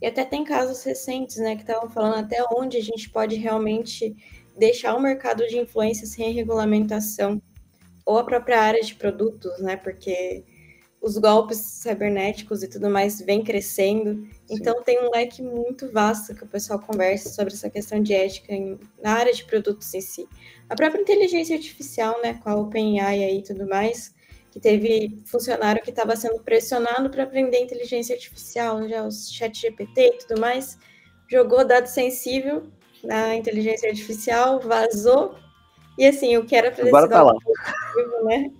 [0.00, 4.14] E até tem casos recentes, né, que estavam falando até onde a gente pode realmente
[4.56, 7.40] deixar o mercado de influência sem regulamentação,
[8.04, 10.44] ou a própria área de produtos, né, porque
[11.00, 14.14] os golpes cibernéticos e tudo mais vem crescendo.
[14.14, 14.30] Sim.
[14.50, 18.52] Então tem um leque muito vasto que o pessoal conversa sobre essa questão de ética
[18.52, 20.28] em, na área de produtos em si.
[20.68, 24.14] A própria inteligência artificial, né, com a OpenAI e tudo mais,
[24.50, 30.00] que teve funcionário que estava sendo pressionado para aprender inteligência artificial, já os chat GPT
[30.00, 30.78] e tudo mais,
[31.28, 32.64] jogou dado sensível
[33.04, 35.36] na inteligência artificial, vazou,
[35.98, 37.34] e assim, o que era para Agora tá lá.
[37.34, 38.50] Positivo, né?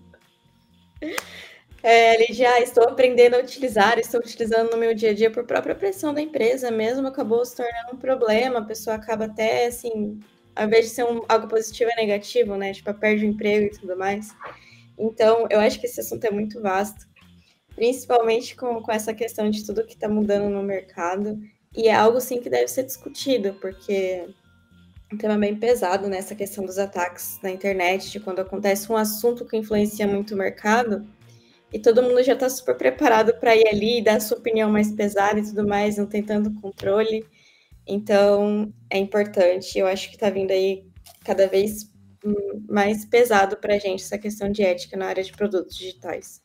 [1.83, 5.45] É, ele já estou aprendendo a utilizar, estou utilizando no meu dia a dia por
[5.45, 10.19] própria pressão da empresa mesmo, acabou se tornando um problema, a pessoa acaba até, assim,
[10.57, 12.73] ao invés de ser um, algo positivo, é negativo, né?
[12.73, 14.35] Tipo, perde o emprego e tudo mais.
[14.99, 17.07] Então, eu acho que esse assunto é muito vasto,
[17.77, 21.39] principalmente com, com essa questão de tudo que está mudando no mercado.
[21.77, 26.21] E é algo, sim, que deve ser discutido, porque é um tema bem pesado né,
[26.23, 31.07] questão dos ataques na internet, de quando acontece um assunto que influencia muito o mercado,
[31.73, 34.93] e todo mundo já está super preparado para ir ali e dar sua opinião mais
[34.93, 37.27] pesada e tudo mais, não tem tanto controle.
[37.87, 39.79] Então, é importante.
[39.79, 40.85] Eu acho que está vindo aí
[41.25, 41.91] cada vez
[42.69, 46.43] mais pesado para a gente essa questão de ética na área de produtos digitais.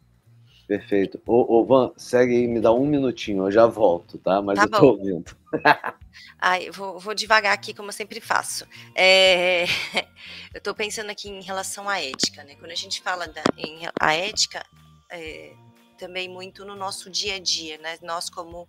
[0.68, 1.22] Perfeito.
[1.26, 4.42] Ô, ô, Van, segue aí, me dá um minutinho, eu já volto, tá?
[4.42, 5.36] Mas tá eu tô ouvindo.
[6.40, 8.66] Ai, vou, vou, devagar aqui, como eu sempre faço.
[8.96, 9.66] É,
[10.54, 12.56] eu estou pensando aqui em relação à ética, né?
[12.56, 14.66] Quando a gente fala da em, a ética,
[15.14, 15.54] é,
[15.98, 17.98] também muito no nosso dia a dia, né?
[18.02, 18.68] Nós como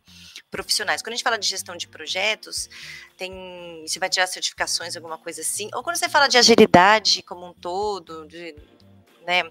[0.50, 1.02] profissionais.
[1.02, 2.68] Quando a gente fala de gestão de projetos,
[3.16, 5.68] tem você vai tirar certificações, alguma coisa assim.
[5.74, 8.54] Ou quando você fala de agilidade como um todo, de,
[9.26, 9.42] né,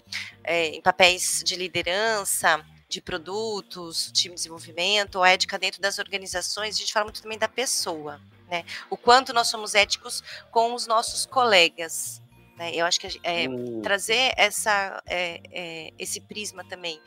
[0.44, 6.76] é, em papéis de liderança, de produtos, time de desenvolvimento, ou ética dentro das organizações,
[6.76, 8.64] a gente fala muito também da pessoa, né?
[8.88, 12.22] O quanto nós somos éticos com os nossos colegas,
[12.56, 12.74] Né?
[12.74, 13.80] Eu acho que é, hum.
[13.82, 17.00] trazer essa, é, esse prisma também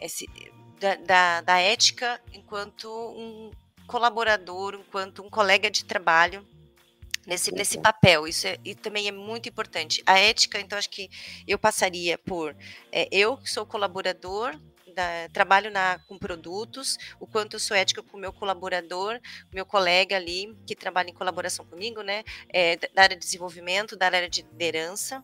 [0.00, 0.28] esse,
[0.78, 3.50] da, da, da ética enquanto um
[3.86, 6.46] colaborador, enquanto um colega de trabalho
[7.26, 8.26] nesse, nesse papel.
[8.26, 10.02] Isso é, e também é muito importante.
[10.06, 11.10] A ética, então, acho que
[11.46, 12.56] eu passaria por
[12.92, 14.58] é, eu que sou colaborador.
[14.94, 19.20] Da, trabalho na, com produtos, o quanto eu sou ética com o meu colaborador,
[19.52, 24.06] meu colega ali, que trabalha em colaboração comigo, né, é, da área de desenvolvimento, da
[24.06, 25.22] área de liderança,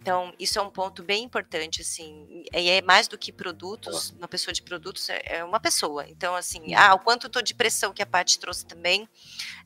[0.00, 4.28] então, isso é um ponto bem importante, assim, e é mais do que produtos, uma
[4.28, 6.08] pessoa de produtos é, é uma pessoa.
[6.08, 9.08] Então, assim, ah, o quanto estou de pressão que a parte trouxe também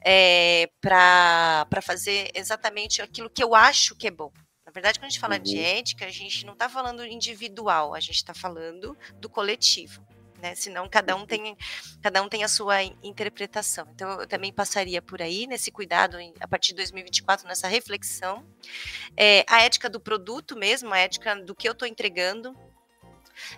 [0.05, 4.33] é, para fazer exatamente aquilo que eu acho que é bom.
[4.73, 5.43] Na verdade, quando a gente fala uhum.
[5.43, 10.03] de ética, a gente não está falando individual, a gente está falando do coletivo
[10.43, 10.57] né?
[10.57, 11.57] Senão cada um tem,
[12.03, 13.87] cada um tem a sua interpretação.
[13.95, 18.45] Então eu também passaria por aí nesse cuidado a partir de 2024 nessa reflexão.
[19.17, 22.57] É, a ética do produto mesmo, a ética do que eu estou entregando,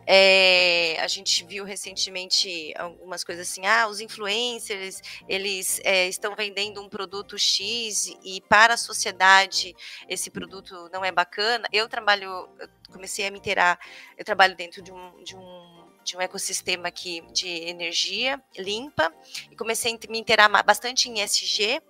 [0.07, 6.81] é, a gente viu recentemente algumas coisas assim, ah, os influencers, eles é, estão vendendo
[6.81, 9.75] um produto X e para a sociedade
[10.09, 11.69] esse produto não é bacana.
[11.73, 13.79] Eu trabalho, eu comecei a me inteirar,
[14.17, 19.13] eu trabalho dentro de um, de um de um ecossistema aqui de energia limpa
[19.51, 21.81] e comecei a me inteirar bastante em SG,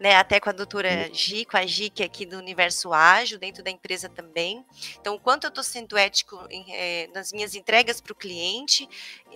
[0.00, 3.38] né, até com a doutora Gi, com a Gi, que é aqui do Universo Ágil,
[3.38, 4.64] dentro da empresa também.
[4.98, 8.88] Então, o quanto eu estou sendo ético em, é, nas minhas entregas para o cliente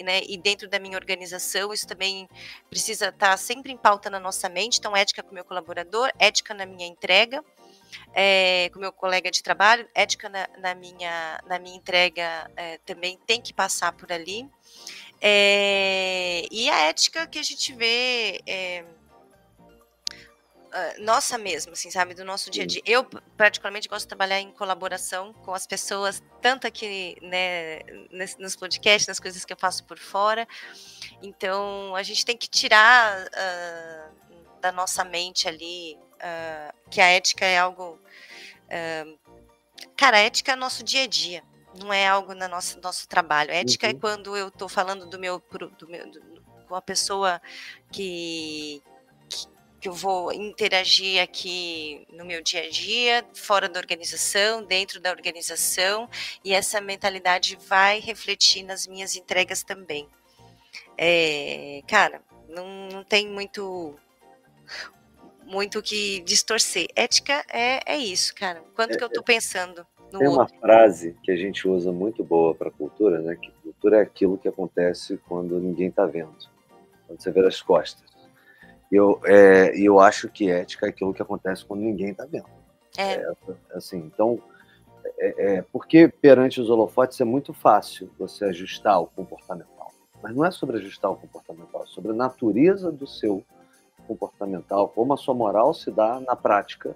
[0.03, 2.27] né, e dentro da minha organização, isso também
[2.71, 4.79] precisa estar tá sempre em pauta na nossa mente.
[4.79, 7.45] Então, ética com o meu colaborador, ética na minha entrega
[8.15, 13.19] é, com meu colega de trabalho, ética na, na minha, na minha entrega é, também
[13.27, 14.49] tem que passar por ali.
[15.21, 18.41] É, e a ética que a gente vê
[20.99, 22.83] nossa mesmo, assim, sabe, do nosso dia a dia.
[22.85, 23.05] Eu,
[23.37, 27.81] particularmente, gosto de trabalhar em colaboração com as pessoas, tanto aqui, né,
[28.39, 30.49] nos podcasts, nas coisas que eu faço por fora.
[31.23, 37.45] Então, a gente tem que tirar uh, da nossa mente ali uh, que a ética
[37.45, 37.99] é algo.
[38.67, 39.19] Uh,
[39.97, 41.43] cara, a ética é nosso dia a dia,
[41.79, 43.51] não é algo no nosso, nosso trabalho.
[43.53, 43.97] A ética é uhum.
[43.97, 45.43] é quando eu estou falando do meu,
[45.79, 47.41] do meu do, com a pessoa
[47.93, 48.83] que,
[49.85, 55.11] que eu vou interagir aqui no meu dia a dia, fora da organização, dentro da
[55.11, 56.09] organização,
[56.43, 60.09] e essa mentalidade vai refletir nas minhas entregas também.
[60.97, 63.95] É, cara, não, não tem muito
[65.45, 66.87] muito que distorcer.
[66.97, 68.63] Ética é, é isso, cara.
[68.75, 69.27] Quanto é, que eu estou é.
[69.27, 70.45] pensando no Tem outro?
[70.45, 73.37] uma frase que a gente usa muito boa para cultura, né?
[73.37, 76.35] Que cultura é aquilo que acontece quando ninguém está vendo,
[77.07, 78.14] quando você vê as costas.
[78.91, 82.47] Eu, é, eu acho que ética é aquilo que acontece quando ninguém está vendo.
[82.97, 83.15] É.
[83.15, 83.35] é.
[83.73, 84.41] Assim, então,
[85.19, 89.93] é, é, porque perante os holofotes é muito fácil você ajustar o comportamental.
[90.23, 93.45] Mas não é sobre ajustar o comportamental, é sobre a natureza do seu
[94.07, 96.95] comportamental, como a sua moral se dá na prática,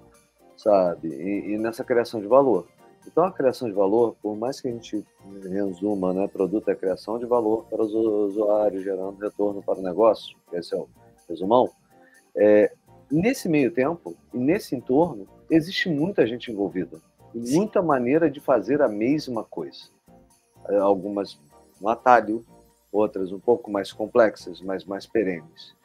[0.55, 1.09] sabe?
[1.09, 2.67] E, e, nessa criação de valor.
[3.07, 5.03] Então, a criação de valor, por mais que a gente
[5.43, 10.37] resuma, né, produto é criação de valor para os usuários, gerando retorno para o negócio,
[10.53, 10.87] esse é o
[11.27, 11.69] resumão.
[12.35, 12.71] É,
[13.11, 17.01] nesse meio tempo e nesse entorno, existe muita gente envolvida
[17.33, 19.89] e muita maneira de fazer a mesma coisa.
[20.67, 21.39] É, algumas
[21.81, 22.45] um atalho,
[22.91, 25.75] outras um pouco mais complexas, mas mais perenes.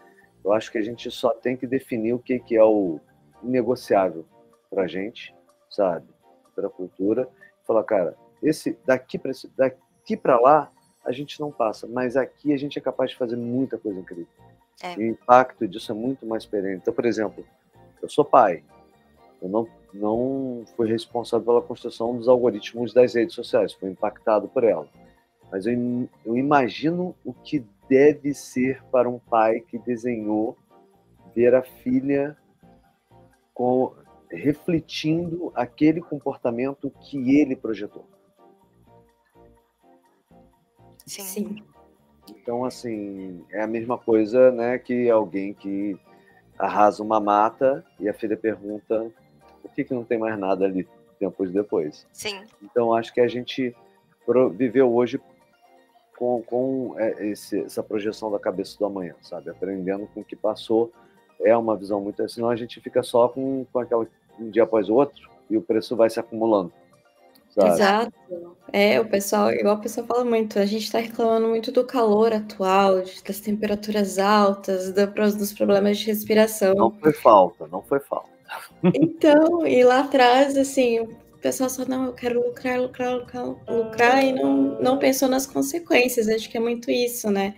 [0.45, 3.01] Eu acho que a gente só tem que definir o que, que é o
[3.43, 4.27] negociável
[4.69, 5.35] para a gente,
[5.71, 6.07] sabe?
[6.55, 7.29] Para a cultura.
[7.67, 10.71] Falar, cara, esse daqui para daqui para lá
[11.05, 14.27] a gente não passa, mas aqui a gente é capaz de fazer muita coisa incrível.
[14.83, 14.95] É.
[14.95, 16.77] E o impacto disso é muito mais perene.
[16.77, 17.45] Então, por exemplo,
[18.03, 18.63] eu sou pai.
[19.41, 24.65] Eu não, não fui responsável pela construção dos algoritmos das redes sociais, fui impactado por
[24.65, 24.89] ela.
[25.51, 30.57] Mas eu, eu imagino o que deve ser para um pai que desenhou
[31.35, 32.37] ver a filha
[33.53, 33.93] com,
[34.31, 38.05] refletindo aquele comportamento que ele projetou.
[41.07, 41.63] Sim.
[42.31, 45.99] Então, assim, é a mesma coisa né, que alguém que
[46.59, 49.11] arrasa uma mata e a filha pergunta
[49.61, 50.87] por que, que não tem mais nada ali
[51.19, 52.07] tempos depois.
[52.13, 52.43] Sim.
[52.63, 53.75] Então, acho que a gente
[54.57, 55.21] viveu hoje
[56.17, 59.51] com, com é, esse, essa projeção da cabeça do amanhã, sabe?
[59.51, 60.93] Aprendendo com o que passou.
[61.41, 62.27] É uma visão muito.
[62.29, 64.07] Senão a gente fica só com, com aquela
[64.39, 66.73] um dia após o outro e o preço vai se acumulando.
[67.55, 67.71] Sabe?
[67.71, 68.13] Exato.
[68.73, 72.33] É, o pessoal, igual o pessoal fala muito, a gente está reclamando muito do calor
[72.33, 76.75] atual, das temperaturas altas, dos problemas de respiração.
[76.75, 78.29] Não foi falta, não foi falta.
[78.93, 84.25] Então, e lá atrás, assim, o pessoal só, não, eu quero lucrar, lucrar, lucrar, lucrar,
[84.25, 86.29] e não, não pensou nas consequências.
[86.29, 87.55] Acho que é muito isso, né?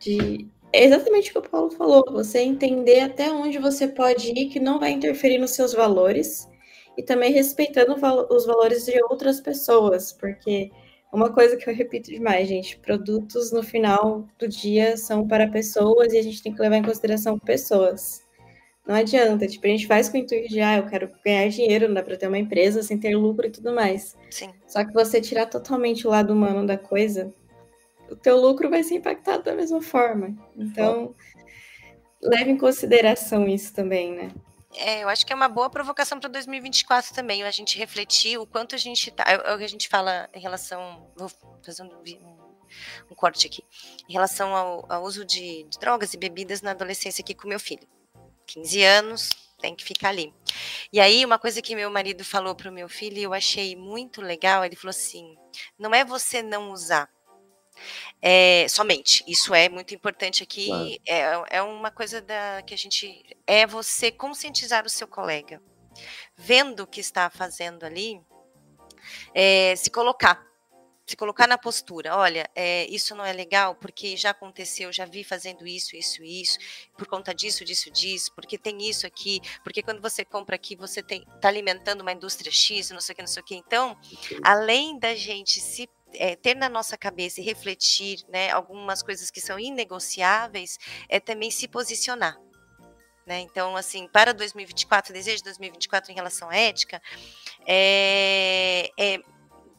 [0.00, 4.48] De, é exatamente o que o Paulo falou, você entender até onde você pode ir
[4.48, 6.48] que não vai interferir nos seus valores
[6.98, 7.94] e também respeitando
[8.28, 10.68] os valores de outras pessoas, porque
[11.12, 16.12] uma coisa que eu repito demais, gente, produtos no final do dia são para pessoas
[16.12, 18.26] e a gente tem que levar em consideração pessoas.
[18.84, 21.86] Não adianta, tipo, a gente faz com o intuito de, ah, eu quero ganhar dinheiro,
[21.86, 24.16] não dá para ter uma empresa sem ter lucro e tudo mais.
[24.28, 24.50] Sim.
[24.66, 27.32] Só que você tirar totalmente o lado humano da coisa,
[28.10, 30.36] o teu lucro vai ser impactado da mesma forma.
[30.56, 31.14] Então,
[32.20, 34.32] leve em consideração isso também, né?
[34.80, 38.46] É, eu acho que é uma boa provocação para 2024 também, a gente refletir o
[38.46, 39.24] quanto a gente tá.
[39.26, 41.10] É, é o que a gente fala em relação.
[41.16, 41.28] Vou
[41.64, 41.90] fazer um,
[43.10, 43.64] um, corte aqui.
[44.08, 47.58] Em relação ao, ao uso de, de, drogas e bebidas na adolescência aqui com meu
[47.58, 47.88] filho.
[48.46, 50.32] 15 anos, tem que ficar ali.
[50.92, 53.74] E aí, uma coisa que meu marido falou para o meu filho, e eu achei
[53.74, 55.36] muito legal, ele falou assim:
[55.76, 57.10] não é você não usar,
[58.20, 59.24] é, somente.
[59.26, 60.66] Isso é muito importante aqui.
[60.66, 61.44] Claro.
[61.50, 63.24] É, é uma coisa da, que a gente.
[63.46, 65.60] É você conscientizar o seu colega.
[66.36, 68.20] Vendo o que está fazendo ali,
[69.34, 70.46] é, se colocar.
[71.06, 75.24] Se colocar na postura, olha, é, isso não é legal porque já aconteceu, já vi
[75.24, 76.58] fazendo isso, isso, isso,
[76.98, 81.00] por conta disso, disso, disso, porque tem isso aqui, porque quando você compra aqui, você
[81.00, 83.54] está alimentando uma indústria X, não sei o que, não sei o que.
[83.54, 83.98] Então,
[84.44, 89.40] além da gente se é, ter na nossa cabeça e refletir né, algumas coisas que
[89.40, 90.78] são inegociáveis,
[91.08, 92.38] é também se posicionar.
[93.26, 93.40] Né?
[93.40, 97.02] Então, assim, para 2024, desejo de 2024 em relação à ética,
[97.66, 99.20] é, é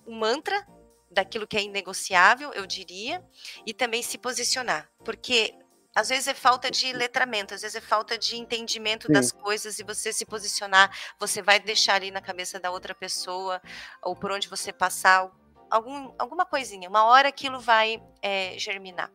[0.05, 0.65] um mantra
[1.09, 3.25] daquilo que é inegociável, eu diria,
[3.65, 5.55] e também se posicionar, porque
[5.95, 9.13] às vezes é falta de letramento, às vezes é falta de entendimento Sim.
[9.13, 13.59] das coisas e você se posicionar, você vai deixar ali na cabeça da outra pessoa,
[14.03, 15.29] ou por onde você passar,
[15.69, 16.89] algum, alguma coisinha.
[16.89, 19.11] Uma hora aquilo vai é, germinar.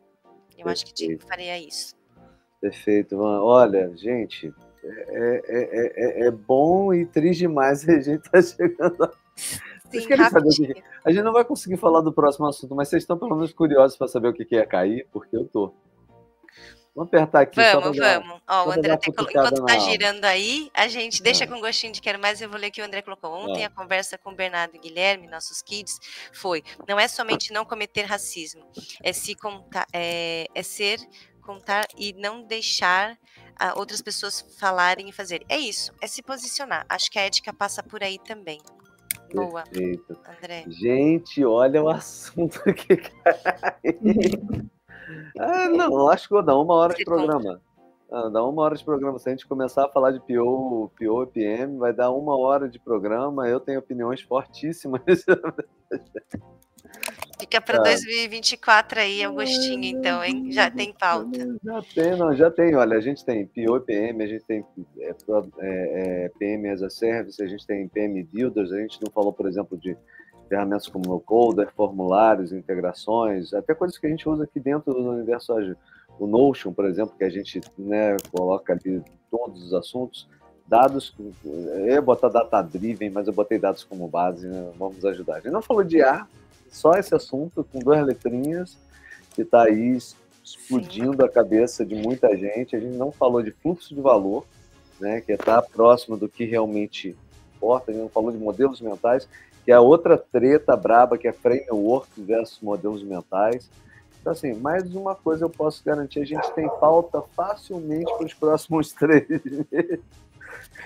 [0.57, 0.69] Eu Perfeito.
[0.69, 1.95] acho que Diego faria isso.
[2.61, 4.53] Perfeito, Olha, gente,
[4.83, 9.05] é, é, é, é, bom e triste demais a gente tá chegando.
[9.05, 9.13] A...
[9.91, 10.07] Sim,
[11.05, 13.97] A gente não vai conseguir falar do próximo assunto, mas vocês estão pelo menos curiosos
[13.97, 15.73] para saber o que, ia cair, porque eu tô.
[16.95, 17.61] Vamos apertar aqui.
[17.61, 18.41] Vamos, vamos.
[18.49, 21.47] Ó, o André até enquanto tá girando aí, a gente deixa é.
[21.47, 22.41] com gostinho de quero mais.
[22.41, 23.33] Eu vou ler o que o André colocou.
[23.33, 23.67] Ontem é.
[23.67, 25.99] a conversa com o Bernardo e Guilherme, nossos kids,
[26.33, 28.65] foi: não é somente não cometer racismo,
[29.03, 31.01] é se contar, é, é ser,
[31.43, 35.45] contar e não deixar uh, outras pessoas falarem e fazer.
[35.49, 36.87] É isso, é se posicionar.
[36.89, 38.61] Acho que a ética passa por aí também.
[39.35, 39.65] Boa.
[39.65, 40.17] Perfeito.
[40.29, 40.65] André.
[40.69, 43.41] Gente, olha o assunto que cai.
[45.39, 47.61] Ah, não, acho que vou dar uma hora de programa.
[48.11, 49.19] Ah, dá uma hora de programa.
[49.19, 52.69] Se a gente começar a falar de PO, PO e PM, vai dar uma hora
[52.69, 53.49] de programa.
[53.49, 55.03] Eu tenho opiniões fortíssimas.
[57.41, 60.51] Fica para 2024 aí, Augustinho, então, hein?
[60.53, 61.59] Já tem pauta.
[61.63, 62.75] Já tem, não, já tem.
[62.75, 64.65] Olha, a gente tem PO e PM, a gente tem
[64.99, 69.11] é, é, é PM as a service, a gente tem PM builders, a gente não
[69.13, 69.97] falou, por exemplo, de
[70.49, 75.11] ferramentas como no Coder, formulários, integrações, até coisas que a gente usa aqui dentro do
[75.11, 75.77] universo ágil.
[76.19, 80.29] O Notion, por exemplo, que a gente né, coloca ali todos os assuntos,
[80.67, 81.15] dados,
[81.45, 85.35] eu ia botar data driven, mas eu botei dados como base, né, vamos ajudar.
[85.35, 86.27] A gente não falou de A,
[86.71, 88.79] só esse assunto com duas letrinhas
[89.35, 89.99] que está aí
[90.43, 92.77] explodindo a cabeça de muita gente.
[92.77, 94.45] A gente não falou de fluxo de valor,
[95.01, 97.17] né, que está próximo do que realmente
[97.57, 99.29] importa, a gente não falou de modelos mentais
[99.65, 103.69] que é outra treta braba, que é framework versus modelos mentais.
[104.21, 108.35] Então, assim, mais uma coisa eu posso garantir, a gente tem pauta facilmente para os
[108.35, 110.01] próximos três meses.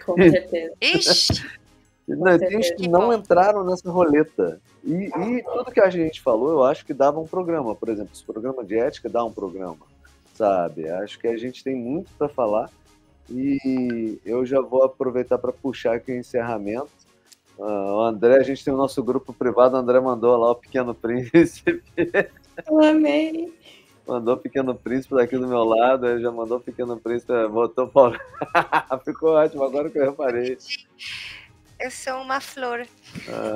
[0.04, 0.74] Com certeza.
[0.80, 1.58] Ixi!
[2.08, 4.60] Não, tem que não entraram nessa roleta.
[4.82, 7.74] E, e, tudo que a gente falou, eu acho que dava um programa.
[7.74, 9.84] Por exemplo, esse programa de ética dá um programa,
[10.34, 10.88] sabe?
[10.88, 12.70] Acho que a gente tem muito para falar.
[13.30, 16.88] E eu já vou aproveitar para puxar aqui o encerramento.
[17.58, 20.54] Uh, o André, a gente tem o nosso grupo privado, o André mandou lá o
[20.54, 21.82] Pequeno Príncipe.
[21.96, 23.52] Eu amei.
[24.06, 27.88] Mandou o Pequeno Príncipe daqui do meu lado, ele já mandou o Pequeno Príncipe, botou
[27.88, 28.16] Paulo.
[29.04, 30.56] Ficou ótimo, agora que eu reparei.
[31.80, 32.86] Eu sou uma flor.
[33.28, 33.54] Ah,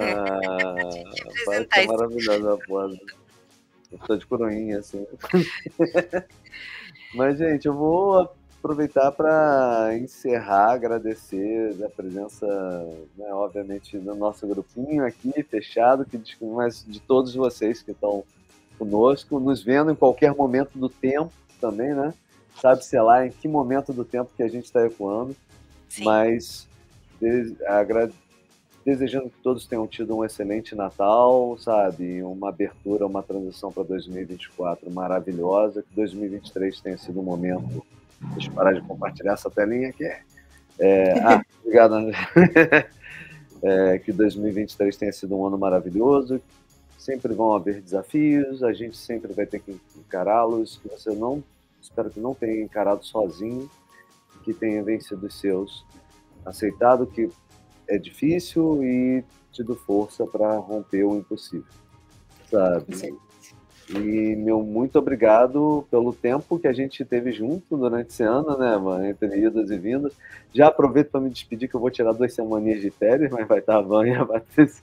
[1.81, 2.99] é maravilhosa a.
[3.91, 5.07] Eu tô de coroinha, assim.
[7.15, 8.33] Mas, gente, eu vou
[8.63, 12.47] aproveitar para encerrar, agradecer a presença,
[13.19, 18.23] né, obviamente, do nosso grupinho aqui, fechado, que, mas de todos vocês que estão
[18.79, 22.15] conosco, nos vendo em qualquer momento do tempo também, né?
[22.61, 25.35] Sabe, sei lá, em que momento do tempo que a gente está ecoando.
[25.89, 26.05] Sim.
[26.05, 26.69] Mas
[28.85, 32.23] desejando que todos tenham tido um excelente Natal, sabe?
[32.23, 37.85] Uma abertura, uma transição para 2024 maravilhosa, que 2023 tenha sido um momento.
[38.35, 40.05] Deixa eu parar de compartilhar essa telinha aqui.
[40.79, 42.19] É, ah, obrigado, André.
[43.65, 46.43] É, que 2023 tenha sido um ano maravilhoso.
[46.99, 50.79] Sempre vão haver desafios, a gente sempre vai ter que encará-los.
[50.79, 51.45] Que você não,
[51.81, 53.71] espero que não tenha encarado sozinho,
[54.43, 55.87] que tenha vencido os seus,
[56.45, 57.31] aceitado que
[57.89, 61.65] é difícil e tido força para romper o impossível,
[62.51, 62.97] sabe?
[62.97, 63.17] Sim.
[63.91, 68.77] E meu muito obrigado pelo tempo que a gente teve junto durante esse ano, né,
[68.77, 69.05] mano?
[69.05, 70.13] Entre idas e vindas.
[70.55, 73.59] Já aproveito para me despedir que eu vou tirar duas semaninhas de férias, mas vai
[73.59, 74.83] estar a Van e a Patrícia.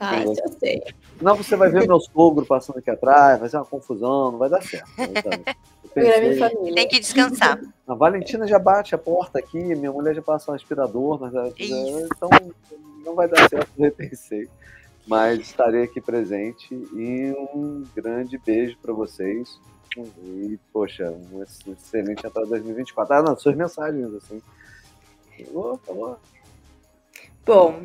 [0.00, 0.82] Ah, eu sei.
[1.20, 4.50] Não, você vai ver meu sogro passando aqui atrás, vai ser uma confusão, não vai
[4.50, 4.90] dar certo.
[5.94, 6.74] Pensei...
[6.74, 7.60] Tem que descansar.
[7.86, 12.28] A Valentina já bate a porta aqui, minha mulher já passa um aspirador, mas então
[13.04, 14.48] não vai dar certo, eu repensei
[15.06, 19.60] mas estarei aqui presente e um grande beijo para vocês.
[20.22, 23.14] E, poxa, um excelente Natal 2024.
[23.14, 24.42] Ah, não, suas mensagens, assim.
[25.46, 26.18] Falou, falou.
[27.44, 27.82] Bom,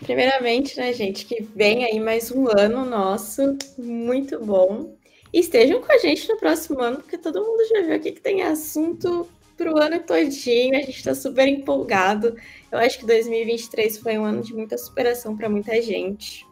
[0.00, 4.96] primeiramente, né, gente, que vem aí mais um ano nosso, muito bom.
[5.32, 8.42] Estejam com a gente no próximo ano, porque todo mundo já viu aqui que tem
[8.42, 12.36] assunto para o ano todinho, a gente está super empolgado.
[12.70, 16.46] Eu acho que 2023 foi um ano de muita superação para muita gente.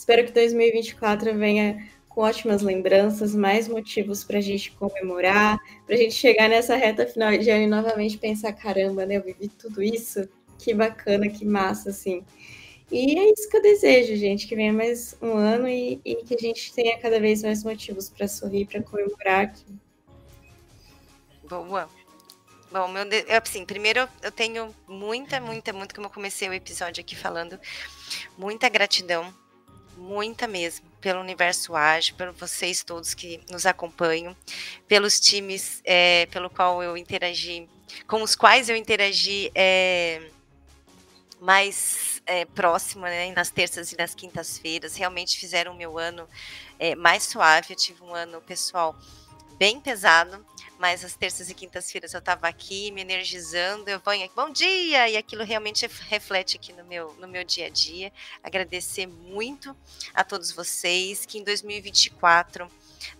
[0.00, 5.98] Espero que 2024 venha com ótimas lembranças, mais motivos para a gente comemorar, para a
[5.98, 9.18] gente chegar nessa reta final de ano e novamente pensar: caramba, né?
[9.18, 10.26] Eu vivi tudo isso,
[10.58, 12.24] que bacana, que massa, assim.
[12.90, 16.34] E é isso que eu desejo, gente, que venha mais um ano e, e que
[16.34, 19.66] a gente tenha cada vez mais motivos para sorrir, para comemorar aqui.
[21.46, 21.90] Boa.
[22.72, 23.02] Bom, meu,
[23.44, 27.60] assim, primeiro eu tenho muita, muita, muito, como eu comecei o episódio aqui falando,
[28.38, 29.30] muita gratidão
[30.00, 34.34] muita mesmo, pelo Universo Ágil, por vocês todos que nos acompanham,
[34.88, 37.68] pelos times é, pelo qual eu interagi,
[38.06, 40.22] com os quais eu interagi é,
[41.40, 46.28] mais é, próximo, né, nas terças e nas quintas-feiras, realmente fizeram o meu ano
[46.78, 47.68] é, mais suave.
[47.70, 48.96] Eu tive um ano pessoal
[49.58, 50.44] bem pesado,
[50.80, 55.10] mas as terças e quintas-feiras eu estava aqui me energizando, eu venho aqui, bom dia,
[55.10, 58.10] e aquilo realmente reflete aqui no meu, no meu dia a dia.
[58.42, 59.76] Agradecer muito
[60.14, 62.66] a todos vocês, que em 2024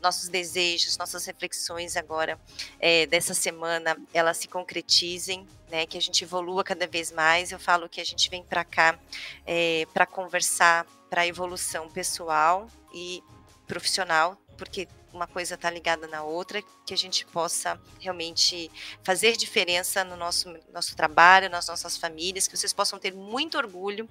[0.01, 2.41] nossos desejos, nossas reflexões agora
[2.79, 7.53] é, dessa semana, elas se concretizem, né, que a gente evolua cada vez mais.
[7.53, 8.99] Eu falo que a gente vem para cá
[9.47, 13.23] é, para conversar para evolução pessoal e
[13.71, 18.71] profissional, porque uma coisa está ligada na outra, que a gente possa realmente
[19.05, 24.09] fazer diferença no nosso, nosso trabalho, nas nossas famílias, que vocês possam ter muito orgulho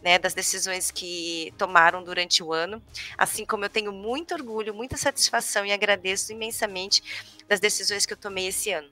[0.00, 2.80] né, das decisões que tomaram durante o ano,
[3.18, 7.02] assim como eu tenho muito orgulho, muita satisfação e agradeço imensamente
[7.48, 8.88] das decisões que eu tomei esse ano.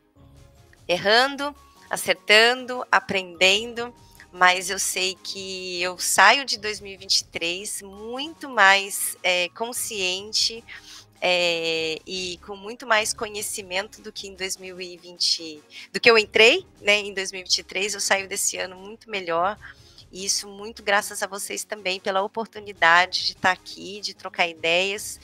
[0.86, 1.54] Errando,
[1.88, 3.94] acertando, aprendendo,
[4.32, 10.62] mas eu sei que eu saio de 2023 muito mais é, consciente
[11.20, 15.62] é, e com muito mais conhecimento do que em 2020,
[15.92, 19.58] do que eu entrei, né, em 2023, eu saio desse ano muito melhor.
[20.10, 25.20] E isso muito graças a vocês também pela oportunidade de estar aqui, de trocar ideias,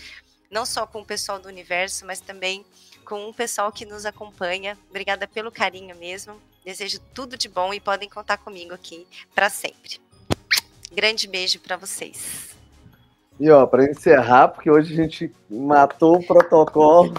[0.51, 2.65] não só com o pessoal do universo, mas também
[3.05, 4.77] com o pessoal que nos acompanha.
[4.91, 6.41] Obrigada pelo carinho mesmo.
[6.65, 10.01] Desejo tudo de bom e podem contar comigo aqui para sempre.
[10.93, 12.55] Grande beijo para vocês.
[13.39, 17.13] E ó, para encerrar, porque hoje a gente matou o protocolo,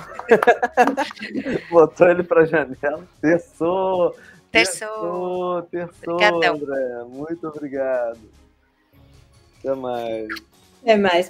[1.70, 4.16] botou ele para janela, terçou,
[4.50, 7.04] terçou, terçou, André.
[7.10, 8.20] Muito obrigado.
[9.60, 10.28] Até mais.
[10.82, 11.30] Até mais.